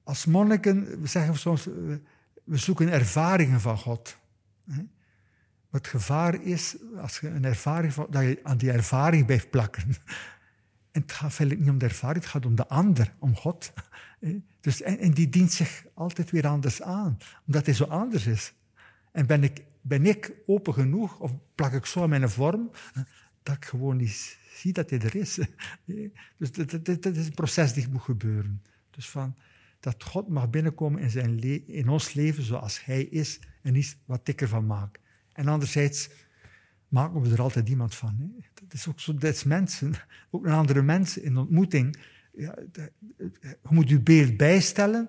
als 0.02 0.26
monniken, 0.26 1.00
we 1.00 1.06
zeggen 1.06 1.36
soms, 1.36 1.64
we 2.44 2.56
zoeken 2.56 2.88
ervaringen 2.88 3.60
van 3.60 3.78
God. 3.78 4.18
Het 5.70 5.86
gevaar 5.86 6.42
is, 6.42 6.76
als 6.96 7.20
je 7.20 7.28
een 7.28 7.44
ervaring 7.44 7.94
dat 7.94 8.22
je 8.22 8.40
aan 8.42 8.56
die 8.56 8.72
ervaring 8.72 9.26
blijft 9.26 9.50
plakken. 9.50 9.84
En 10.90 11.00
het 11.00 11.12
gaat 11.12 11.32
verder 11.32 11.56
niet 11.56 11.68
om 11.68 11.78
de 11.78 11.84
ervaring, 11.84 12.22
het 12.22 12.32
gaat 12.32 12.46
om 12.46 12.54
de 12.54 12.68
ander, 12.68 13.14
om 13.18 13.36
God. 13.36 13.72
Dus, 14.60 14.82
en, 14.82 14.98
en 14.98 15.10
die 15.10 15.28
dient 15.28 15.52
zich 15.52 15.84
altijd 15.94 16.30
weer 16.30 16.46
anders 16.46 16.82
aan, 16.82 17.18
omdat 17.46 17.66
hij 17.66 17.74
zo 17.74 17.84
anders 17.84 18.26
is. 18.26 18.54
En 19.12 19.26
ben 19.26 19.42
ik, 19.44 19.64
ben 19.80 20.06
ik 20.06 20.32
open 20.46 20.74
genoeg, 20.74 21.18
of 21.18 21.32
plak 21.54 21.72
ik 21.72 21.86
zo 21.86 22.02
aan 22.02 22.08
mijn 22.08 22.30
vorm, 22.30 22.70
dat 23.42 23.56
ik 23.56 23.64
gewoon 23.64 23.96
niet 23.96 24.38
zie 24.54 24.72
dat 24.72 24.90
hij 24.90 25.00
er 25.00 25.16
is. 25.16 25.38
Dus 26.38 26.52
dat, 26.52 27.16
is 27.16 27.26
een 27.26 27.34
proces 27.34 27.72
die 27.72 27.88
moet 27.88 28.02
gebeuren. 28.02 28.62
Dus 28.90 29.08
van, 29.08 29.36
dat 29.80 30.02
God 30.04 30.28
mag 30.28 30.50
binnenkomen 30.50 31.00
in, 31.00 31.10
zijn 31.10 31.66
in 31.66 31.88
ons 31.88 32.12
leven 32.12 32.42
zoals 32.42 32.84
hij 32.84 33.02
is 33.02 33.40
en 33.62 33.72
niet 33.72 33.96
wat 34.04 34.28
ik 34.28 34.40
ervan 34.40 34.66
maak. 34.66 35.00
En 35.32 35.48
anderzijds 35.48 36.10
maken 36.88 37.20
we 37.20 37.30
er 37.30 37.40
altijd 37.40 37.68
iemand 37.68 37.94
van. 37.94 38.16
Hè. 38.18 38.26
Dat 38.54 38.72
is 38.72 38.88
ook 38.88 39.00
zo, 39.00 39.14
dat 39.14 39.34
is 39.34 39.44
mensen, 39.44 39.94
ook 40.30 40.46
een 40.46 40.52
andere 40.52 40.82
mensen 40.82 41.22
in 41.22 41.36
ontmoeting. 41.36 41.96
Ja, 42.32 42.58
je 42.72 43.56
moet 43.68 43.88
je 43.88 44.00
beeld 44.00 44.36
bijstellen, 44.36 45.08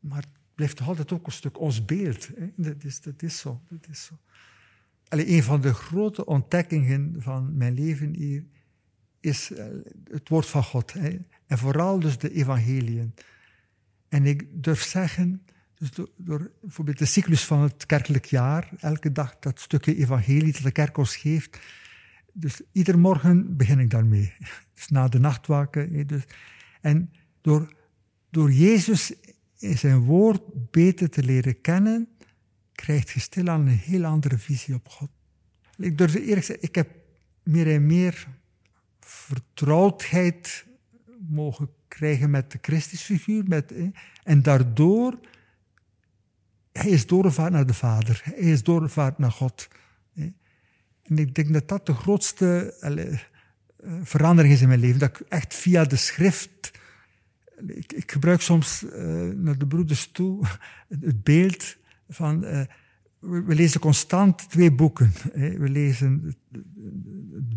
maar 0.00 0.20
het 0.20 0.28
blijft 0.54 0.80
altijd 0.80 1.12
ook 1.12 1.26
een 1.26 1.32
stuk 1.32 1.60
ons 1.60 1.84
beeld. 1.84 2.28
Hè. 2.36 2.50
Dat, 2.56 2.84
is, 2.84 3.00
dat 3.00 3.22
is 3.22 3.38
zo. 3.38 3.60
Dat 3.68 3.88
is 3.90 4.04
zo. 4.04 4.18
Een 5.08 5.42
van 5.42 5.60
de 5.60 5.74
grote 5.74 6.24
ontdekkingen 6.24 7.14
van 7.18 7.56
mijn 7.56 7.74
leven 7.74 8.14
hier 8.14 8.44
is 9.20 9.52
eh, 9.52 9.66
het 10.10 10.28
woord 10.28 10.46
van 10.46 10.64
God. 10.64 10.92
Hè. 10.92 11.18
En 11.46 11.58
vooral 11.58 12.00
dus 12.00 12.18
de 12.18 12.32
evangeliën. 12.32 13.14
En 14.08 14.24
ik 14.24 14.46
durf 14.52 14.82
zeggen, 14.82 15.42
dus 15.74 15.90
door, 15.90 16.08
door, 16.16 16.50
bijvoorbeeld 16.60 16.98
de 16.98 17.04
cyclus 17.04 17.44
van 17.44 17.62
het 17.62 17.86
kerkelijk 17.86 18.24
jaar, 18.24 18.70
elke 18.78 19.12
dag 19.12 19.38
dat 19.38 19.60
stukje 19.60 19.96
evangelie 19.96 20.52
dat 20.52 20.62
de 20.62 20.72
kerk 20.72 20.98
ons 20.98 21.16
geeft. 21.16 21.58
Dus 22.32 22.60
ieder 22.72 22.98
morgen 22.98 23.56
begin 23.56 23.78
ik 23.78 23.90
daarmee. 23.90 24.32
Dus 24.78 24.88
na 24.88 25.08
de 25.08 25.18
nachtwaken. 25.18 26.06
Dus, 26.06 26.24
en 26.80 27.12
door, 27.40 27.74
door 28.30 28.52
Jezus 28.52 29.14
in 29.58 29.78
zijn 29.78 29.98
woord 29.98 30.70
beter 30.70 31.10
te 31.10 31.22
leren 31.22 31.60
kennen, 31.60 32.08
krijgt 32.84 33.10
je 33.10 33.20
stilaan 33.20 33.60
een 33.60 33.78
heel 33.78 34.04
andere 34.04 34.38
visie 34.38 34.74
op 34.74 34.88
God. 34.88 35.10
Ik 35.76 35.98
durf 35.98 36.14
eerlijk 36.14 36.44
zeggen, 36.44 36.64
ik 36.64 36.74
heb 36.74 36.90
meer 37.42 37.74
en 37.74 37.86
meer 37.86 38.28
vertrouwdheid 39.00 40.66
mogen 41.28 41.70
krijgen 41.88 42.30
met 42.30 42.52
de 42.52 42.58
Christusfiguur. 42.60 43.44
Met, 43.46 43.72
en 44.22 44.42
daardoor 44.42 45.18
hij 46.72 46.90
is 46.90 47.06
doorgevaard 47.06 47.52
naar 47.52 47.66
de 47.66 47.74
Vader. 47.74 48.20
Hij 48.24 48.34
is 48.34 48.62
doorgevaard 48.62 49.18
naar 49.18 49.32
God. 49.32 49.68
En 51.02 51.18
ik 51.18 51.34
denk 51.34 51.52
dat 51.52 51.68
dat 51.68 51.86
de 51.86 51.94
grootste 51.94 52.74
eh, 52.80 53.18
verandering 54.02 54.54
is 54.54 54.60
in 54.60 54.68
mijn 54.68 54.80
leven. 54.80 54.98
Dat 54.98 55.20
ik 55.20 55.26
echt 55.28 55.54
via 55.54 55.84
de 55.84 55.96
schrift. 55.96 56.70
Ik, 57.66 57.92
ik 57.92 58.12
gebruik 58.12 58.40
soms 58.40 58.82
uh, 58.82 58.92
naar 59.34 59.58
de 59.58 59.66
broeders 59.66 60.08
toe 60.12 60.46
het 60.88 61.22
beeld 61.22 61.76
van. 62.08 62.44
Uh, 62.44 62.60
we, 63.18 63.54
lezen 63.54 63.80
constant 63.80 64.50
twee 64.50 64.72
boeken. 64.72 65.12
We 65.32 65.68
lezen 65.68 66.22
het, 66.24 66.62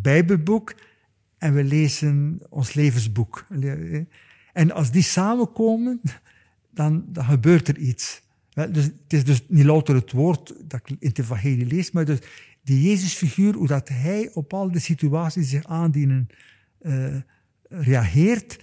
Bijbelboek 0.02 0.76
en 1.38 1.54
we 1.54 1.64
lezen 1.64 2.40
ons 2.50 2.74
levensboek. 2.74 3.48
En 4.54 4.72
als 4.72 4.92
die 4.92 5.04
samenkomen, 5.04 6.02
dan, 6.70 7.06
dan 7.08 7.26
gebeurt 7.26 7.68
er 7.68 7.78
iets. 7.78 8.22
Dus 8.54 8.84
het 8.84 9.14
is 9.14 9.24
dus 9.24 9.44
niet 9.48 9.66
louter 9.66 9.96
het 9.96 10.12
woord 10.12 10.54
dat 10.68 10.80
ik 10.80 10.90
in 10.90 11.08
het 11.08 11.20
evangelie 11.20 11.66
lees, 11.66 11.92
maar 11.92 12.06
dus 12.06 12.20
die 12.64 12.90
Jezusfiguur, 12.90 13.54
hoe 13.54 13.68
dat 13.68 13.88
hij 13.88 14.30
op 14.34 14.54
al 14.54 14.72
de 14.72 14.80
situaties 14.80 15.50
zich 15.50 15.66
aandienen 15.66 16.28
uh, 16.82 17.16
reageert, 17.70 18.60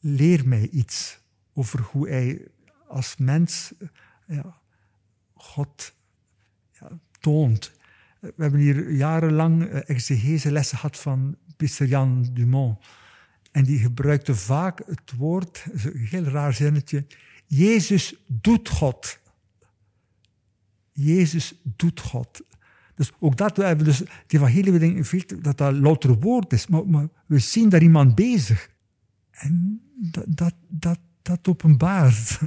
leer 0.00 0.48
mij 0.48 0.68
iets 0.68 1.20
over 1.52 1.80
hoe 1.80 2.08
hij 2.08 2.48
als 2.88 3.16
mens 3.16 3.72
ja, 4.26 4.60
God 5.46 5.92
ja, 6.80 6.88
toont. 7.20 7.72
We 8.20 8.42
hebben 8.42 8.60
hier 8.60 8.90
jarenlang 8.90 9.62
uh, 9.62 9.88
exegese 9.88 10.52
lessen 10.52 10.78
gehad 10.78 10.98
van 10.98 11.36
Pieter 11.56 11.86
Jan 11.86 12.28
Dumont. 12.32 12.78
En 13.52 13.64
die 13.64 13.78
gebruikte 13.78 14.34
vaak 14.34 14.82
het 14.86 15.12
woord, 15.16 15.64
een 15.72 16.06
heel 16.10 16.24
raar 16.24 16.54
zinnetje, 16.54 17.06
Jezus 17.46 18.14
doet 18.26 18.68
God. 18.68 19.18
Jezus 20.92 21.54
doet 21.62 22.00
God. 22.00 22.42
Dus 22.94 23.12
ook 23.18 23.36
dat, 23.36 23.56
we 23.56 23.64
hebben 23.64 23.84
dus, 23.84 23.98
het 23.98 24.08
evangelie, 24.26 24.72
we 24.72 24.78
denken 24.78 25.42
dat 25.42 25.58
dat 25.58 25.74
louter 25.74 26.14
woord 26.14 26.52
is, 26.52 26.66
maar, 26.66 26.86
maar, 26.86 27.08
we 27.26 27.38
zien 27.38 27.68
daar 27.68 27.82
iemand 27.82 28.14
bezig. 28.14 28.70
En 29.30 29.82
dat, 29.94 30.24
dat, 30.28 30.54
dat, 30.68 30.98
dat 31.22 31.48
openbaart. 31.48 32.38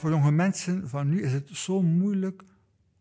Voor 0.00 0.10
jonge 0.10 0.30
mensen 0.30 0.88
van 0.88 1.08
nu 1.08 1.22
is 1.22 1.32
het 1.32 1.48
zo 1.52 1.82
moeilijk 1.82 2.44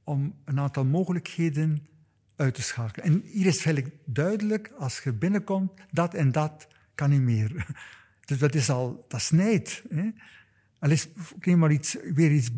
om 0.03 0.35
een 0.45 0.59
aantal 0.59 0.85
mogelijkheden 0.85 1.87
uit 2.35 2.53
te 2.53 2.61
schakelen. 2.61 3.05
En 3.05 3.21
hier 3.25 3.45
is 3.45 3.63
het 3.63 3.91
duidelijk, 4.05 4.71
als 4.77 4.99
je 4.99 5.13
binnenkomt, 5.13 5.71
dat 5.91 6.13
en 6.13 6.31
dat 6.31 6.67
kan 6.95 7.09
niet 7.09 7.21
meer. 7.21 7.51
Dus 8.29 8.37
dat 8.37 8.55
is 8.55 8.69
al, 8.69 9.05
dat 9.07 9.21
snijdt. 9.21 9.83
Al 10.79 10.89
is 10.89 11.07
maar 11.45 11.71
iets, 11.71 11.97
weer 12.13 12.31
iets 12.31 12.49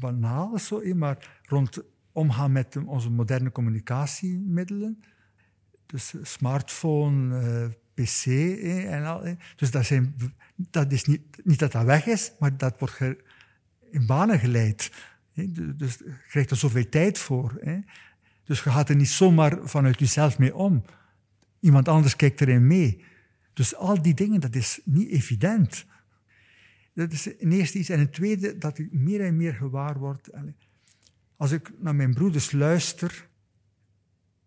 banaals, 0.00 0.66
zo, 0.66 0.94
maar 0.94 1.40
rond 1.42 1.82
omgaan 2.12 2.52
met 2.52 2.76
onze 2.84 3.10
moderne 3.10 3.52
communicatiemiddelen. 3.52 5.02
Dus 5.86 6.14
smartphone, 6.22 7.42
uh, 7.42 7.68
pc 7.94 8.26
en 8.86 9.04
al. 9.04 9.36
Dus 9.56 9.70
dat 10.70 10.92
is 10.92 11.04
niet, 11.04 11.22
niet 11.44 11.58
dat 11.58 11.72
dat 11.72 11.84
weg 11.84 12.06
is, 12.06 12.32
maar 12.38 12.56
dat 12.56 12.78
wordt 12.78 12.94
in 13.90 14.06
banen 14.06 14.38
geleid. 14.38 14.90
Dus 15.76 15.96
je 15.96 16.14
krijgt 16.28 16.50
er 16.50 16.56
zoveel 16.56 16.88
tijd 16.88 17.18
voor. 17.18 17.60
Dus 18.44 18.62
je 18.62 18.70
gaat 18.70 18.88
er 18.88 18.96
niet 18.96 19.08
zomaar 19.08 19.58
vanuit 19.62 19.98
jezelf 19.98 20.38
mee 20.38 20.54
om. 20.54 20.84
Iemand 21.60 21.88
anders 21.88 22.16
kijkt 22.16 22.40
erin 22.40 22.66
mee. 22.66 23.04
Dus 23.52 23.74
al 23.74 24.02
die 24.02 24.14
dingen, 24.14 24.40
dat 24.40 24.54
is 24.54 24.80
niet 24.84 25.10
evident. 25.10 25.86
Dat 26.94 27.12
is 27.12 27.26
een 27.38 27.52
eerste 27.52 27.78
iets. 27.78 27.88
En 27.88 28.00
een 28.00 28.10
tweede, 28.10 28.58
dat 28.58 28.78
ik 28.78 28.92
meer 28.92 29.20
en 29.20 29.36
meer 29.36 29.54
gewaar 29.54 29.98
word. 29.98 30.30
Als 31.36 31.50
ik 31.50 31.72
naar 31.78 31.94
mijn 31.94 32.14
broeders 32.14 32.52
luister, 32.52 33.28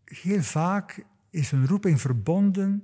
heel 0.04 0.42
vaak 0.42 1.06
is 1.30 1.52
een 1.52 1.68
roeping 1.68 2.02
verbonden 2.02 2.84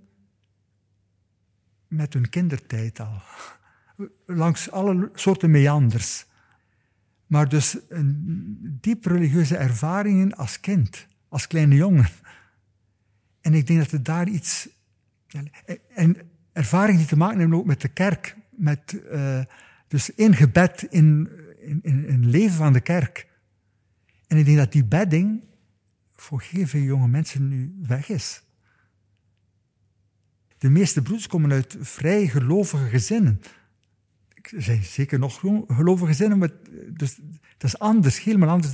met 1.88 2.14
hun 2.14 2.30
kindertijd 2.30 3.00
al. 3.00 3.22
Langs 4.26 4.72
alle 4.72 5.10
soorten 5.14 5.52
meanders 5.52 6.26
maar 7.28 7.50
dus 7.50 7.78
diep 8.60 9.06
religieuze 9.06 9.58
ervaringen 9.58 10.34
als 10.36 10.60
kind, 10.60 11.08
als 11.30 11.48
kleine 11.48 11.76
jongen. 11.76 12.08
En 13.42 13.54
ik 13.54 13.68
denk 13.68 13.80
dat 13.80 13.92
het 13.92 14.06
daar 14.06 14.28
iets. 14.28 14.70
En 15.96 16.18
ervaringen 16.54 16.98
die 16.98 17.08
te 17.08 17.18
maken 17.18 17.40
hebben 17.40 17.58
ook 17.58 17.66
met 17.66 17.82
de 17.82 17.88
kerk, 17.88 18.36
met, 18.50 19.02
uh, 19.12 19.42
dus 19.88 20.10
ingebed 20.10 20.88
in, 20.90 21.30
in, 21.82 22.06
in, 22.08 22.30
leven 22.30 22.56
van 22.56 22.74
de 22.74 22.82
kerk. 22.82 23.28
En 24.28 24.38
ik 24.38 24.46
denk 24.46 24.58
dat 24.58 24.72
die 24.72 24.86
bedding 24.86 25.44
voor 26.16 26.44
heel 26.52 26.68
veel 26.68 26.82
jonge 26.82 27.08
mensen 27.08 27.48
nu 27.48 27.76
weg 27.88 28.10
is. 28.10 28.44
De 30.58 30.70
meeste 30.70 31.02
broeders 31.02 31.28
komen 31.28 31.52
uit 31.52 31.78
vrij 31.80 32.28
gelovige 32.28 32.90
gezinnen 32.90 33.42
er 34.52 34.62
zijn 34.62 34.84
zeker 34.84 35.20
nog 35.20 35.40
gelovige 35.68 36.08
gezinnen, 36.08 36.38
maar 36.38 36.52
dus, 36.90 37.16
dat 37.58 37.64
is 37.64 37.80
anders, 37.80 38.24
helemaal 38.24 38.50
anders 38.50 38.72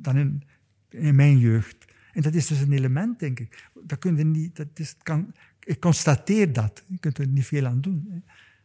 dan, 0.00 0.42
in, 0.88 1.14
mijn 1.14 1.38
jeugd. 1.38 1.84
En 2.12 2.22
dat 2.22 2.34
is 2.34 2.46
dus 2.46 2.60
een 2.60 2.72
element, 2.72 3.18
denk 3.18 3.40
ik. 3.40 3.68
Dat 3.82 3.98
kun 3.98 4.30
niet, 4.30 4.56
dat 4.56 4.66
is, 4.74 4.96
kan, 5.02 5.34
ik 5.60 5.80
constateer 5.80 6.52
dat. 6.52 6.82
Je 6.86 6.98
kunt 6.98 7.18
er 7.18 7.26
niet 7.26 7.46
veel 7.46 7.66
aan 7.66 7.80
doen. 7.80 8.06
Hè. 8.10 8.18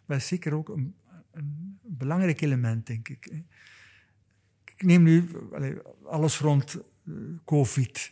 Maar 0.05 0.21
zeker 0.21 0.53
ook 0.53 0.69
een, 0.69 0.95
een, 1.31 1.79
belangrijk 1.81 2.41
element, 2.41 2.87
denk 2.87 3.09
ik. 3.09 3.25
Ik 4.65 4.83
neem 4.83 5.03
nu 5.03 5.29
alles 6.03 6.39
rond 6.39 6.77
eh, 7.07 7.13
COVID, 7.45 8.11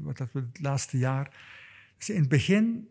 wat 0.00 0.16
dat 0.16 0.32
we 0.32 0.40
het 0.40 0.60
laatste 0.60 0.98
jaar. 0.98 1.36
Dus 1.96 2.10
in 2.10 2.20
het 2.20 2.28
begin, 2.28 2.88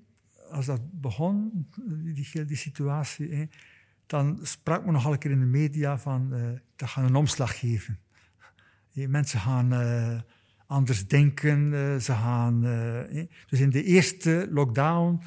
als 0.50 0.66
dat 0.66 1.02
begon, 1.02 1.68
die, 2.14 2.46
die 2.46 2.58
situatie, 2.58 3.50
dan 4.14 4.40
sprak 4.42 4.84
men 4.84 4.94
nogal 4.94 5.12
een 5.14 5.20
keer 5.20 5.32
in 5.32 5.40
de 5.40 5.46
media 5.46 5.98
van 5.98 6.34
dat 6.76 6.90
gaan 6.90 7.06
een 7.06 7.16
omslag 7.16 7.60
geven. 7.60 8.00
mensen 9.20 9.40
gaan 9.40 9.74
uh, 9.74 10.20
anders 10.68 11.08
denken, 11.08 11.74
uh, 11.74 11.96
ze 11.96 12.12
gaan... 12.12 12.62
dus 13.50 13.60
in 13.60 13.70
de 13.70 13.84
eerste 13.84 14.48
lockdown 14.52 15.22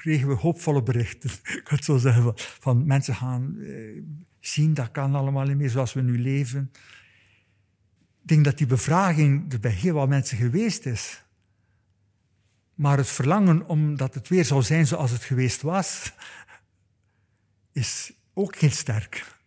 kregen 0.00 0.28
we 0.28 0.34
hoopvolle 0.34 0.82
berichten, 0.82 1.30
ik 1.58 1.60
kan 1.64 1.76
het 1.76 1.84
zo 1.84 1.96
zeggen. 1.96 2.32
Van 2.36 2.86
mensen 2.86 3.14
gaan 3.14 3.56
zien, 4.40 4.74
dat 4.74 4.90
kan 4.90 5.14
allemaal 5.14 5.44
niet 5.44 5.56
meer 5.56 5.70
zoals 5.70 5.92
we 5.92 6.00
nu 6.00 6.18
leven. 6.18 6.70
Ik 8.22 8.28
denk 8.28 8.44
dat 8.44 8.58
die 8.58 8.66
bevraging 8.66 9.52
er 9.52 9.60
bij 9.60 9.70
heel 9.70 9.94
wat 9.94 10.08
mensen 10.08 10.36
geweest 10.36 10.86
is. 10.86 11.22
Maar 12.74 12.96
het 12.96 13.08
verlangen 13.08 13.68
omdat 13.68 14.14
het 14.14 14.28
weer 14.28 14.44
zou 14.44 14.62
zijn 14.62 14.86
zoals 14.86 15.10
het 15.10 15.22
geweest 15.22 15.62
was, 15.62 16.12
is 17.72 18.12
ook 18.34 18.56
heel 18.56 18.70
sterk. 18.70 19.40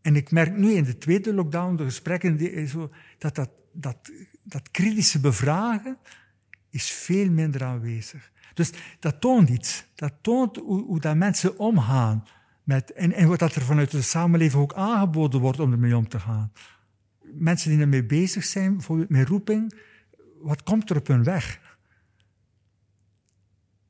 En 0.00 0.16
ik 0.16 0.30
merk 0.30 0.56
nu 0.56 0.72
in 0.72 0.84
de 0.84 0.98
tweede 0.98 1.34
lockdown, 1.34 1.76
de 1.76 1.84
gesprekken, 1.84 2.36
die, 2.36 2.66
zo, 2.66 2.92
dat, 3.18 3.34
dat, 3.34 3.50
dat 3.72 4.10
dat 4.48 4.70
kritische 4.70 5.20
bevragen 5.20 5.98
is 6.70 6.90
veel 6.90 7.30
minder 7.30 7.64
aanwezig. 7.64 8.32
Dus 8.54 8.70
dat 8.98 9.20
toont 9.20 9.48
iets. 9.48 9.84
Dat 9.94 10.12
toont 10.20 10.56
hoe, 10.56 10.84
hoe 10.84 11.00
dat 11.00 11.16
mensen 11.16 11.58
omgaan. 11.58 12.24
Met, 12.64 12.92
en, 12.92 13.12
en 13.12 13.28
wat 13.28 13.38
dat 13.38 13.54
er 13.54 13.62
vanuit 13.62 13.90
de 13.90 14.02
samenleving 14.02 14.62
ook 14.62 14.74
aangeboden 14.74 15.40
wordt 15.40 15.60
om 15.60 15.72
ermee 15.72 15.96
om 15.96 16.08
te 16.08 16.20
gaan. 16.20 16.52
Mensen 17.22 17.70
die 17.70 17.80
ermee 17.80 18.04
bezig 18.04 18.44
zijn, 18.44 18.72
bijvoorbeeld 18.76 19.08
met 19.08 19.28
roeping, 19.28 19.80
wat 20.40 20.62
komt 20.62 20.90
er 20.90 20.96
op 20.96 21.06
hun 21.06 21.24
weg? 21.24 21.60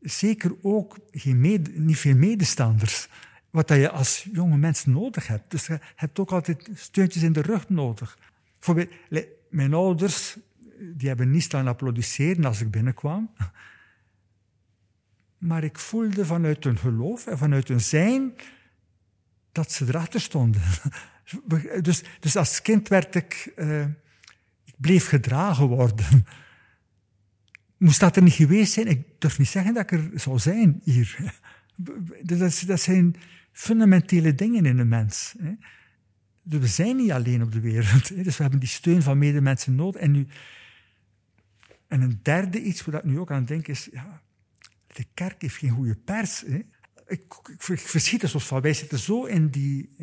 Zeker 0.00 0.56
ook 0.62 0.98
geen 1.10 1.40
mede, 1.40 1.70
niet 1.70 1.98
veel 1.98 2.16
medestanders 2.16 3.08
wat 3.50 3.68
je 3.68 3.90
als 3.90 4.28
jonge 4.32 4.56
mens 4.56 4.84
nodig 4.84 5.26
hebt. 5.26 5.50
Dus 5.50 5.66
je 5.66 5.78
hebt 5.94 6.18
ook 6.18 6.32
altijd 6.32 6.68
steuntjes 6.74 7.22
in 7.22 7.32
de 7.32 7.42
rug 7.42 7.68
nodig. 7.68 8.18
Mijn 9.50 9.74
ouders 9.74 10.36
die 10.78 11.08
hebben 11.08 11.30
niet 11.30 11.42
staan 11.42 11.66
applaudisseren 11.66 12.44
als 12.44 12.60
ik 12.60 12.70
binnenkwam. 12.70 13.30
Maar 15.38 15.64
ik 15.64 15.78
voelde 15.78 16.26
vanuit 16.26 16.64
hun 16.64 16.78
geloof 16.78 17.26
en 17.26 17.38
vanuit 17.38 17.68
hun 17.68 17.80
zijn 17.80 18.32
dat 19.52 19.72
ze 19.72 19.84
erachter 19.88 20.20
stonden. 20.20 20.62
Dus, 21.82 22.02
dus 22.20 22.36
als 22.36 22.62
kind 22.62 22.88
werd 22.88 23.14
ik, 23.14 23.52
uh, 23.56 23.82
ik 24.64 24.74
bleef 24.76 25.08
gedragen 25.08 25.66
worden. 25.66 26.26
Moest 27.76 28.00
dat 28.00 28.16
er 28.16 28.22
niet 28.22 28.32
geweest 28.32 28.72
zijn? 28.72 28.86
Ik 28.86 29.06
durf 29.18 29.38
niet 29.38 29.48
zeggen 29.48 29.74
dat 29.74 29.82
ik 29.82 29.92
er 29.92 30.10
zou 30.14 30.38
zijn 30.38 30.80
hier. 30.84 31.34
Dat, 32.22 32.62
dat 32.66 32.80
zijn 32.80 33.16
fundamentele 33.52 34.34
dingen 34.34 34.66
in 34.66 34.78
een 34.78 34.88
mens. 34.88 35.34
Hè. 35.38 35.54
Dus 36.42 36.60
we 36.60 36.66
zijn 36.66 36.96
niet 36.96 37.12
alleen 37.12 37.42
op 37.42 37.52
de 37.52 37.60
wereld. 37.60 38.08
Hè. 38.08 38.22
Dus 38.22 38.36
we 38.36 38.42
hebben 38.42 38.60
die 38.60 38.68
steun 38.68 39.02
van 39.02 39.18
medemensen 39.18 39.74
nodig. 39.74 40.00
En, 40.00 40.10
nu, 40.10 40.26
en 41.86 42.00
een 42.00 42.20
derde 42.22 42.62
iets 42.62 42.84
waar 42.84 42.94
ik 42.94 43.04
nu 43.04 43.18
ook 43.18 43.30
aan 43.30 43.44
denk 43.44 43.68
is... 43.68 43.88
Ja, 43.92 44.22
de 44.86 45.06
kerk 45.14 45.42
heeft 45.42 45.56
geen 45.56 45.70
goede 45.70 45.96
pers. 45.96 46.40
Hè. 46.40 46.60
ik, 47.06 47.22
verschiet 47.80 48.22
er 48.22 48.28
soms 48.28 48.46
van. 48.46 48.60
Wij 48.60 48.74
zitten 48.74 48.98
zo 48.98 49.24
in 49.24 49.48
die, 49.48 49.94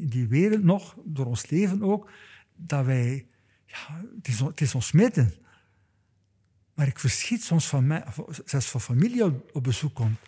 in 0.00 0.06
die 0.08 0.28
wereld 0.28 0.62
nog, 0.62 0.96
door 1.04 1.26
ons 1.26 1.50
leven 1.50 1.82
ook, 1.82 2.10
dat 2.56 2.84
wij, 2.84 3.26
ja, 3.66 4.04
het 4.16 4.28
is, 4.28 4.40
het 4.40 4.60
is 4.60 4.74
ons 4.74 4.92
midden. 4.92 5.34
Maar 6.74 6.86
ik 6.86 6.98
verschiet 6.98 7.44
soms 7.44 7.66
van 7.66 7.86
mij, 7.86 8.04
zelfs 8.44 8.70
van 8.70 8.80
familie 8.80 9.24
op, 9.52 9.62
bezoek 9.62 9.94
komt, 9.94 10.18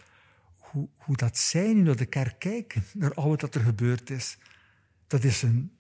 hoe, 0.73 1.17
dat 1.17 1.39
zij 1.39 1.73
nu 1.73 1.83
naar 1.83 1.97
de 1.97 2.07
kerk 2.07 2.39
kijken, 2.39 2.85
naar 2.95 3.15
al 3.15 3.29
wat 3.29 3.55
er 3.55 3.61
gebeurd 3.61 4.11
is. 4.11 4.39
Dat 5.07 5.25
is 5.25 5.43
een, 5.43 5.77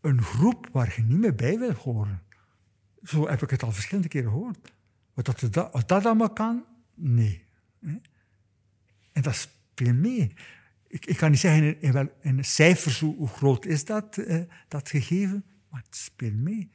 een 0.00 0.22
groep 0.22 0.68
waar 0.72 0.92
je 0.96 1.02
niet 1.02 1.18
meer 1.18 1.34
bij 1.34 1.58
wil 1.58 1.72
horen. 1.72 2.22
Zo 3.02 3.28
heb 3.28 3.42
ik 3.42 3.50
het 3.50 3.62
al 3.62 3.72
verschillende 3.72 4.08
keren 4.08 4.30
gehoord. 4.30 4.72
Wat 5.14 5.24
dat, 5.24 5.40
wat 5.72 5.88
dat 5.88 6.06
allemaal 6.06 6.32
kan, 6.32 6.64
nee. 6.94 7.44
En 9.12 9.22
dat 9.22 9.36
speelt 9.36 9.96
mee. 9.96 10.34
Ik, 10.88 11.06
ik 11.06 11.16
kan 11.16 11.30
niet 11.30 11.40
zeggen 11.40 11.80
in, 11.80 11.94
in, 11.94 12.10
in 12.20 12.44
cijfers 12.44 13.00
hoe, 13.00 13.28
groot 13.28 13.64
is 13.64 13.84
dat, 13.84 14.18
eh, 14.18 14.42
dat 14.68 14.88
gegeven, 14.88 15.44
maar 15.70 15.82
het 15.84 15.96
speelt 15.96 16.34
mee. 16.34 16.70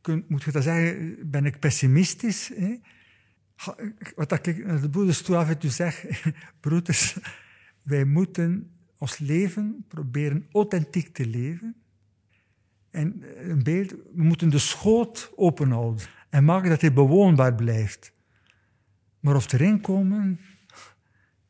Kun, 0.00 0.24
moet 0.28 0.42
je 0.42 0.50
dat 0.50 0.62
zeggen, 0.62 1.30
ben 1.30 1.44
ik 1.44 1.58
pessimistisch? 1.58 2.52
Wat 4.16 4.46
ik 4.46 4.80
de 4.80 4.88
broeders 4.90 5.22
toe 5.22 5.36
af 5.36 5.48
en 5.48 5.58
toe 5.58 5.70
zeg, 5.70 6.04
broeders, 6.60 7.18
wij 7.82 8.04
moeten 8.04 8.70
ons 8.98 9.18
leven 9.18 9.84
proberen 9.88 10.46
authentiek 10.52 11.14
te 11.14 11.26
leven. 11.26 11.76
En 12.90 13.22
eh, 13.22 13.48
een 13.48 13.62
beeld, 13.62 13.90
we 13.90 14.22
moeten 14.22 14.48
de 14.48 14.58
schoot 14.58 15.32
openhouden 15.36 16.06
en 16.28 16.44
maken 16.44 16.70
dat 16.70 16.80
hij 16.80 16.92
bewoonbaar 16.92 17.54
blijft. 17.54 18.12
Maar 19.20 19.34
of 19.34 19.52
erin 19.52 19.80
komen, 19.80 20.40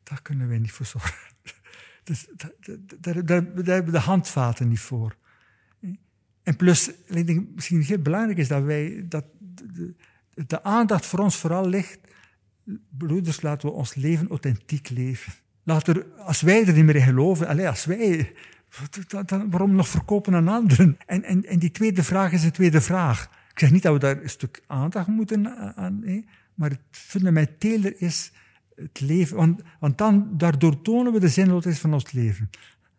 daar 0.03 0.21
kunnen 0.21 0.47
wij 0.47 0.59
niet 0.59 0.71
voor 0.71 0.85
zorgen. 0.85 1.17
Dus, 2.03 2.27
daar, 2.99 3.15
hebben 3.15 3.85
we 3.85 3.91
de 3.91 3.99
handvaten 3.99 4.67
niet 4.67 4.79
voor. 4.79 5.17
En 6.43 6.55
plus, 6.55 6.91
ik 7.05 7.27
denk 7.27 7.47
misschien 7.55 7.81
heel 7.81 8.01
belangrijk 8.01 8.37
is 8.37 8.47
dat 8.47 8.63
wij, 8.63 9.05
dat 9.07 9.25
de, 9.39 9.95
de 10.47 10.63
aandacht 10.63 11.05
voor 11.05 11.19
ons 11.19 11.35
vooral 11.35 11.67
ligt, 11.67 11.99
broeders, 12.89 13.41
laten 13.41 13.69
we 13.69 13.75
ons 13.75 13.95
leven 13.95 14.29
authentiek 14.29 14.89
leven. 14.89 15.33
Laten 15.63 16.17
als 16.17 16.41
wij 16.41 16.65
er 16.65 16.73
niet 16.73 16.85
meer 16.85 16.95
in 16.95 17.01
geloven, 17.01 17.67
als 17.67 17.85
wij, 17.85 18.33
waarom 19.49 19.75
nog 19.75 19.87
verkopen 19.87 20.35
aan 20.35 20.47
anderen? 20.47 20.97
En, 21.05 21.23
en, 21.23 21.45
en 21.45 21.59
die 21.59 21.71
tweede 21.71 22.03
vraag 22.03 22.31
is 22.31 22.43
een 22.43 22.51
tweede 22.51 22.81
vraag. 22.81 23.29
Ik 23.51 23.59
zeg 23.59 23.71
niet 23.71 23.83
dat 23.83 23.93
we 23.93 23.99
daar 23.99 24.21
een 24.21 24.29
stuk 24.29 24.63
aandacht 24.67 25.07
moeten 25.07 25.75
aan, 25.75 26.25
maar 26.53 26.69
het 26.69 26.79
fundamentele 26.91 27.97
is 27.97 28.31
het 28.75 28.99
leven. 28.99 29.37
Want, 29.37 29.61
want 29.79 29.97
dan, 29.97 30.37
daardoor 30.37 30.81
tonen 30.81 31.13
we 31.13 31.19
de 31.19 31.27
zinloosheid 31.27 31.79
van 31.79 31.93
ons 31.93 32.11
leven. 32.11 32.49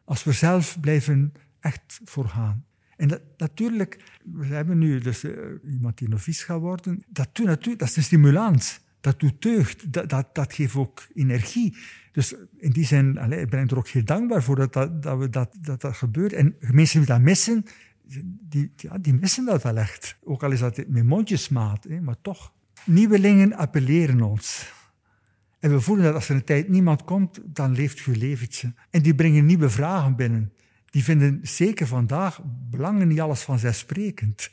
Als 0.04 0.24
we 0.24 0.32
zelf 0.32 0.80
blijven 0.80 1.32
echt 1.60 2.00
voorgaan. 2.04 2.64
En 3.00 3.20
natuurlijk, 3.36 3.98
we 4.24 4.46
hebben 4.46 4.78
nu 4.78 4.98
dus 4.98 5.24
uh, 5.24 5.32
iemand 5.70 5.98
die 5.98 6.08
novice 6.08 6.44
gaat 6.44 6.60
worden. 6.60 7.04
Dat, 7.08 7.28
doet, 7.32 7.46
natuurlijk, 7.46 7.78
dat 7.78 7.88
is 7.88 7.96
een 7.96 8.02
stimulans. 8.02 8.80
Dat 9.00 9.20
doet 9.20 9.42
deugd. 9.42 9.92
Dat, 9.92 10.34
dat, 10.34 10.54
geeft 10.54 10.74
ook 10.74 11.06
energie. 11.14 11.76
Dus 12.12 12.34
in 12.58 12.70
die 12.70 12.84
zin 12.84 13.18
allez, 13.18 13.42
ik 13.42 13.50
ben 13.50 13.68
er 13.68 13.76
ook 13.76 13.88
heel 13.88 14.04
dankbaar 14.04 14.42
voor 14.42 14.56
dat 14.56 14.72
dat, 14.72 15.02
dat, 15.02 15.18
we 15.18 15.28
dat, 15.30 15.56
dat, 15.60 15.96
gebeurt. 15.96 16.32
En 16.32 16.54
mensen 16.60 16.98
die 16.98 17.08
dat 17.08 17.20
missen, 17.20 17.64
die 19.00 19.14
missen 19.14 19.44
dat 19.44 19.62
wel 19.62 19.76
echt. 19.76 20.16
Ook 20.24 20.42
al 20.42 20.50
is 20.50 20.60
dat 20.60 20.84
met 20.88 21.04
mondjesmaat, 21.04 21.84
hè, 21.84 22.00
maar 22.00 22.20
toch. 22.22 22.52
Nieuwelingen 22.84 23.54
appelleren 23.54 24.22
ons. 24.22 24.72
En 25.58 25.70
we 25.70 25.80
voelen 25.80 26.04
dat 26.04 26.14
als 26.14 26.28
er 26.28 26.34
een 26.34 26.44
tijd 26.44 26.68
niemand 26.68 27.04
komt, 27.04 27.40
dan 27.44 27.72
leeft 27.72 27.98
je 27.98 28.16
leventje. 28.16 28.74
En 28.90 29.02
die 29.02 29.14
brengen 29.14 29.46
nieuwe 29.46 29.70
vragen 29.70 30.16
binnen. 30.16 30.52
Die 30.90 31.04
vinden 31.04 31.40
zeker 31.42 31.86
vandaag 31.86 32.40
belangen 32.70 33.08
niet 33.08 33.20
alles 33.20 33.42
vanzelfsprekend. 33.42 34.50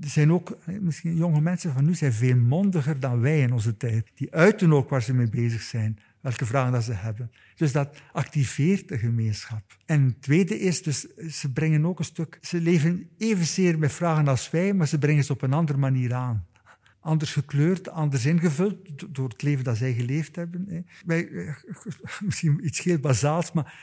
Er 0.00 0.08
zijn 0.08 0.32
ook, 0.32 0.58
misschien 0.80 1.16
jonge 1.16 1.40
mensen 1.40 1.72
van 1.72 1.84
nu 1.84 1.94
zijn 1.94 2.12
veel 2.12 2.36
mondiger 2.36 3.00
dan 3.00 3.20
wij 3.20 3.40
in 3.40 3.52
onze 3.52 3.76
tijd. 3.76 4.10
Die 4.14 4.32
uiten 4.32 4.72
ook 4.72 4.88
waar 4.88 5.02
ze 5.02 5.14
mee 5.14 5.28
bezig 5.28 5.62
zijn, 5.62 5.98
welke 6.20 6.46
vragen 6.46 6.72
dat 6.72 6.84
ze 6.84 6.92
hebben. 6.92 7.30
Dus 7.54 7.72
dat 7.72 8.00
activeert 8.12 8.88
de 8.88 8.98
gemeenschap. 8.98 9.76
En 9.86 10.04
het 10.04 10.22
tweede 10.22 10.60
is, 10.60 10.82
dus, 10.82 11.06
ze 11.28 11.52
brengen 11.52 11.86
ook 11.86 11.98
een 11.98 12.04
stuk, 12.04 12.38
ze 12.40 12.60
leven 12.60 13.08
evenzeer 13.18 13.78
met 13.78 13.92
vragen 13.92 14.28
als 14.28 14.50
wij, 14.50 14.74
maar 14.74 14.88
ze 14.88 14.98
brengen 14.98 15.24
ze 15.24 15.32
op 15.32 15.42
een 15.42 15.52
andere 15.52 15.78
manier 15.78 16.14
aan 16.14 16.46
anders 17.04 17.32
gekleurd, 17.32 17.88
anders 17.88 18.26
ingevuld 18.26 19.14
door 19.14 19.28
het 19.28 19.42
leven 19.42 19.64
dat 19.64 19.76
zij 19.76 19.92
geleefd 19.92 20.36
hebben. 20.36 20.86
Wij, 21.06 21.28
eh, 21.28 21.54
misschien 22.20 22.66
iets 22.66 22.80
heel 22.80 22.98
bazaals, 22.98 23.52
maar 23.52 23.74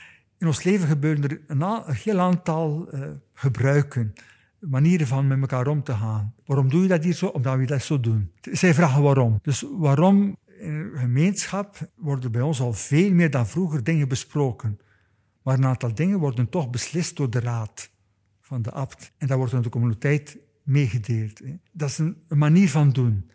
in 0.42 0.48
ons 0.48 0.62
leven 0.62 0.88
gebeuren 0.88 1.24
er 1.24 1.40
een, 1.46 1.82
heel 1.86 2.18
aantal 2.18 2.94
uh, 2.94 3.10
gebruiken, 3.34 4.12
manieren 4.58 5.06
van 5.06 5.26
met 5.26 5.40
elkaar 5.40 5.66
om 5.66 5.82
te 5.82 5.92
gaan. 5.92 6.34
Waarom 6.44 6.68
doe 6.68 6.82
je 6.82 6.88
dat 6.88 7.04
hier 7.04 7.12
zo? 7.12 7.26
Omdat 7.26 7.56
we 7.56 7.66
dat 7.66 7.82
zo 7.82 8.00
doen. 8.00 8.32
Zij 8.40 8.74
vragen 8.74 9.02
waarom. 9.02 9.38
Dus 9.42 9.64
waarom 9.70 10.36
in 10.58 10.74
een 10.74 10.98
gemeenschap 10.98 11.90
worden 11.96 12.32
bij 12.32 12.40
ons 12.40 12.60
al 12.60 12.72
veel 12.72 13.12
meer 13.12 13.30
dan 13.30 13.46
vroeger 13.46 13.84
dingen 13.84 14.08
besproken. 14.08 14.80
Maar 15.42 15.58
een 15.58 15.66
aantal 15.66 15.94
dingen 15.94 16.18
worden 16.18 16.48
toch 16.48 16.70
beslist 16.70 17.16
door 17.16 17.30
de 17.30 17.40
raad 17.40 17.90
van 18.40 18.62
de 18.62 18.70
abt. 18.70 19.12
En 19.18 19.26
dat 19.26 19.38
wordt 19.38 19.54
aan 19.54 19.62
de 19.62 19.68
communiteit 19.68 20.38
meegedeeld. 20.62 21.40
Dat 21.72 21.88
is 21.88 21.98
een, 21.98 22.16
manier 22.28 22.68
van 22.68 22.90
doen. 22.90 23.30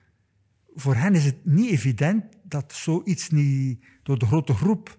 Voor 0.75 0.95
hen 0.95 1.15
is 1.15 1.25
het 1.25 1.45
niet 1.45 1.71
evident 1.71 2.23
dat 2.43 2.73
zoiets 2.73 3.29
niet 3.29 3.85
door 4.03 4.19
de 4.19 4.25
grote 4.25 4.53
groep 4.53 4.97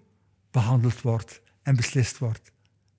behandeld 0.51 1.01
wordt 1.01 1.47
en 1.63 1.75
beslist 1.75 2.17
wordt. 2.17 2.51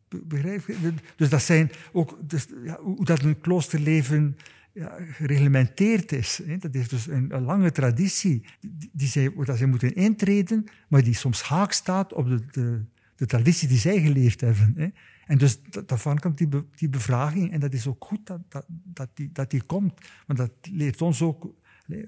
Begrijp 0.08 0.66
je? 0.66 0.92
Dus 1.16 1.28
dat 1.28 1.42
zijn 1.42 1.70
ook, 1.92 2.18
dus, 2.22 2.46
hoe 2.80 3.04
dat 3.04 3.22
een 3.22 3.40
kloosterleven 3.40 4.36
ja, 4.72 4.96
gereglementeerd 5.12 6.12
is. 6.12 6.40
Hè. 6.46 6.56
Dat 6.56 6.74
is 6.74 6.88
dus 6.88 7.06
een, 7.06 7.42
lange 7.42 7.72
traditie 7.72 8.44
die, 8.60 8.90
die 8.92 9.08
zij, 9.08 9.32
dat 9.44 9.58
zij 9.58 9.66
moeten 9.66 9.94
intreden, 9.94 10.64
maar 10.88 11.02
die 11.02 11.14
soms 11.14 11.42
haak 11.42 11.72
staat 11.72 12.12
op 12.12 12.28
de, 12.28 12.40
de, 12.50 12.84
de 13.16 13.26
traditie 13.26 13.68
die 13.68 13.78
zij 13.78 14.00
geleefd 14.00 14.40
hebben. 14.40 14.72
Hè. 14.76 14.88
En 15.26 15.38
dus 15.38 15.60
daarvan 15.86 16.18
komt 16.18 16.38
die, 16.38 16.48
die 16.74 16.88
bevraging. 16.88 17.52
En 17.52 17.60
dat 17.60 17.72
is 17.72 17.86
ook 17.86 18.04
goed 18.04 18.26
dat, 18.26 18.40
dat, 18.48 18.64
dat, 18.68 19.08
die, 19.14 19.30
dat 19.32 19.50
die 19.50 19.62
komt. 19.62 20.00
Want 20.26 20.38
dat 20.38 20.52
leert 20.72 21.02
ons 21.02 21.22
ook... 21.22 21.58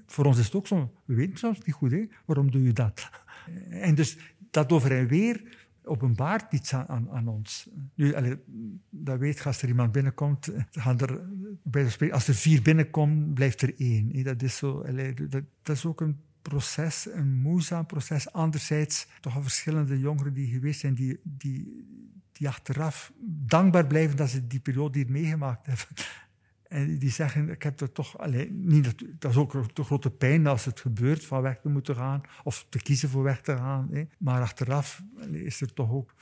Voor 0.05 0.25
ons 0.25 0.37
is 0.37 0.45
het 0.45 0.55
ook 0.55 0.67
zo... 0.67 0.93
We 1.05 1.13
weten 1.13 1.37
soms 1.37 1.59
niet 1.65 1.75
goed? 1.75 1.95
Waarom 2.25 2.51
doe 2.51 2.63
je 2.63 2.73
dat? 2.73 3.09
En 3.69 3.95
dus 3.95 4.17
dat 4.51 4.71
over 4.71 4.91
en 4.91 5.07
weer 5.07 5.41
openbaart 5.85 6.53
iets 6.53 6.73
aan, 6.73 7.09
aan, 7.11 7.27
ons. 7.27 7.69
Nu, 7.95 8.39
dat 8.89 9.19
weet 9.19 9.45
als 9.45 9.61
er 9.61 9.67
iemand 9.67 9.91
binnenkomt, 9.91 10.51
gaan 10.71 10.99
er, 10.99 12.11
als 12.11 12.27
er 12.27 12.35
vier 12.35 12.61
binnenkomen, 12.61 13.33
blijft 13.33 13.61
er 13.61 13.73
één. 13.77 14.23
Dat 14.23 14.41
is, 14.41 14.57
zo, 14.57 14.85
dat, 15.29 15.75
is 15.75 15.85
ook 15.85 16.01
een 16.01 16.17
proces, 16.41 17.07
een 17.13 17.33
moeizaam 17.33 17.85
proces. 17.85 18.31
Anderzijds 18.31 19.07
toch 19.21 19.35
al 19.35 19.41
verschillende 19.41 19.99
jongeren 19.99 20.33
die 20.33 20.53
geweest 20.53 20.79
zijn, 20.79 20.93
die, 20.93 21.19
die, 21.23 21.87
die 22.31 22.47
achteraf 22.47 23.11
dankbaar 23.45 23.87
blijven 23.87 24.17
dat 24.17 24.29
ze 24.29 24.47
die 24.47 24.59
periode 24.59 24.97
hier 24.97 25.11
meegemaakt 25.11 25.65
hebben. 25.65 25.85
En 26.73 26.97
die 26.97 27.09
zeggen, 27.09 27.49
ik 27.49 27.63
heb 27.63 27.79
er 27.79 27.91
toch, 27.91 28.17
alleen, 28.17 28.67
niet, 28.67 28.95
dat 29.19 29.31
is 29.31 29.37
ook 29.37 29.75
de 29.75 29.83
grote 29.83 30.11
pijn 30.11 30.47
als 30.47 30.65
het 30.65 30.79
gebeurt 30.79 31.25
van 31.25 31.41
weg 31.41 31.59
te 31.59 31.69
moeten 31.69 31.95
gaan 31.95 32.21
of 32.43 32.65
te 32.69 32.77
kiezen 32.77 33.09
voor 33.09 33.23
weg 33.23 33.41
te 33.41 33.55
gaan. 33.57 33.87
Hè. 33.91 34.03
Maar 34.17 34.41
achteraf 34.41 35.03
is 35.31 35.61
er 35.61 35.73
toch 35.73 35.91
ook, 35.91 36.13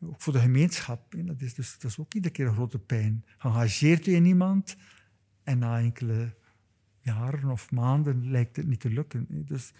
ook 0.00 0.22
voor 0.22 0.32
de 0.32 0.38
gemeenschap. 0.38 1.14
Dat, 1.16 1.40
is 1.40 1.54
dus, 1.54 1.78
dat 1.78 1.90
is 1.90 1.98
ook 1.98 2.14
iedere 2.14 2.34
keer 2.34 2.46
een 2.46 2.54
grote 2.54 2.78
pijn. 2.78 3.24
Engageert 3.38 4.06
u 4.06 4.14
in 4.14 4.24
iemand 4.24 4.76
en 5.42 5.58
na 5.58 5.78
enkele 5.78 6.32
jaren 7.00 7.50
of 7.50 7.70
maanden 7.70 8.30
lijkt 8.30 8.56
het 8.56 8.66
niet 8.66 8.80
te 8.80 8.90
lukken. 8.90 9.26
Dus 9.28 9.72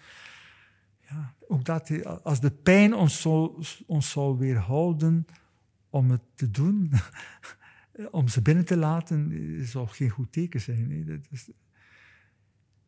ja, 1.09 1.33
ook 1.47 1.65
dat, 1.65 2.05
als 2.23 2.39
de 2.39 2.51
pijn 2.51 2.93
ons 2.93 3.21
zou, 3.21 3.63
ons 3.85 4.09
zou 4.09 4.37
weerhouden 4.37 5.25
om 5.89 6.11
het 6.11 6.21
te 6.35 6.51
doen, 6.51 6.91
om 8.11 8.27
ze 8.27 8.41
binnen 8.41 8.65
te 8.65 8.77
laten, 8.77 9.31
zal 9.67 9.87
geen 9.87 10.09
goed 10.09 10.31
teken 10.31 10.61
zijn. 10.61 11.23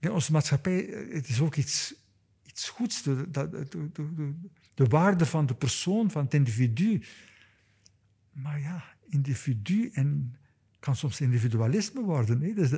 Onze 0.10 0.32
maatschappij, 0.32 1.08
het 1.10 1.28
is 1.28 1.40
ook 1.40 1.56
iets, 1.56 1.96
iets 2.44 2.70
goeds, 2.70 3.04
de, 3.04 3.30
de, 3.30 3.68
de, 3.70 4.34
de, 4.74 4.86
waarde 4.86 5.26
van 5.26 5.46
de 5.46 5.56
persoon, 5.56 6.12
van 6.12 6.24
het 6.24 6.34
individu. 6.34 7.04
Maar 8.32 8.60
ja, 8.60 8.84
individu 9.06 9.90
en 9.94 10.36
kan 10.80 10.96
soms 10.96 11.22
individualisme 11.22 12.02
worden. 12.02 12.42
Hè? 12.42 12.54
Dus, 12.54 12.70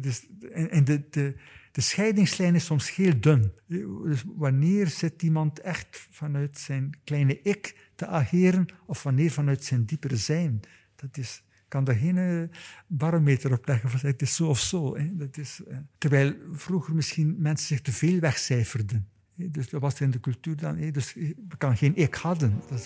dus, 0.00 0.26
en 0.52 0.84
de, 0.84 1.08
de, 1.10 1.36
de 1.72 1.80
scheidingslijn 1.80 2.54
is 2.54 2.64
soms 2.64 2.94
heel 2.94 3.20
dun. 3.20 3.52
Dus 3.66 4.24
wanneer 4.26 4.86
zit 4.86 5.22
iemand 5.22 5.60
echt 5.60 6.06
vanuit 6.10 6.58
zijn 6.58 6.94
kleine 7.04 7.42
ik 7.42 7.90
te 7.94 8.06
ageren 8.06 8.66
of 8.86 9.02
wanneer 9.02 9.30
vanuit 9.30 9.64
zijn 9.64 9.84
diepere 9.84 10.16
zijn? 10.16 10.60
Dat 10.96 11.16
is, 11.16 11.42
kan 11.68 11.84
daar 11.84 11.94
geen 11.94 12.18
eh, 12.18 12.58
barometer 12.86 13.52
op 13.52 13.66
leggen 13.66 13.90
van 13.90 14.00
het 14.08 14.22
is 14.22 14.34
zo 14.34 14.46
of 14.46 14.60
zo. 14.60 14.96
Hè? 14.96 15.16
Dat 15.16 15.36
is, 15.36 15.60
eh, 15.68 15.76
terwijl 15.98 16.34
vroeger 16.52 16.94
misschien 16.94 17.36
mensen 17.38 17.66
zich 17.66 17.80
te 17.80 17.92
veel 17.92 18.20
wegcijferden. 18.20 19.08
Dus 19.34 19.68
dat 19.68 19.80
was 19.80 20.00
in 20.00 20.10
de 20.10 20.20
cultuur 20.20 20.56
dan. 20.56 20.90
Dus 20.90 21.14
we 21.14 21.56
kan 21.58 21.76
geen 21.76 21.96
ik 21.96 22.14
hadden. 22.14 22.60
Dat 22.70 22.84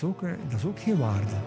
dat 0.49 0.59
is 0.59 0.65
ook 0.65 0.79
geen 0.79 0.97
waarde. 0.97 1.41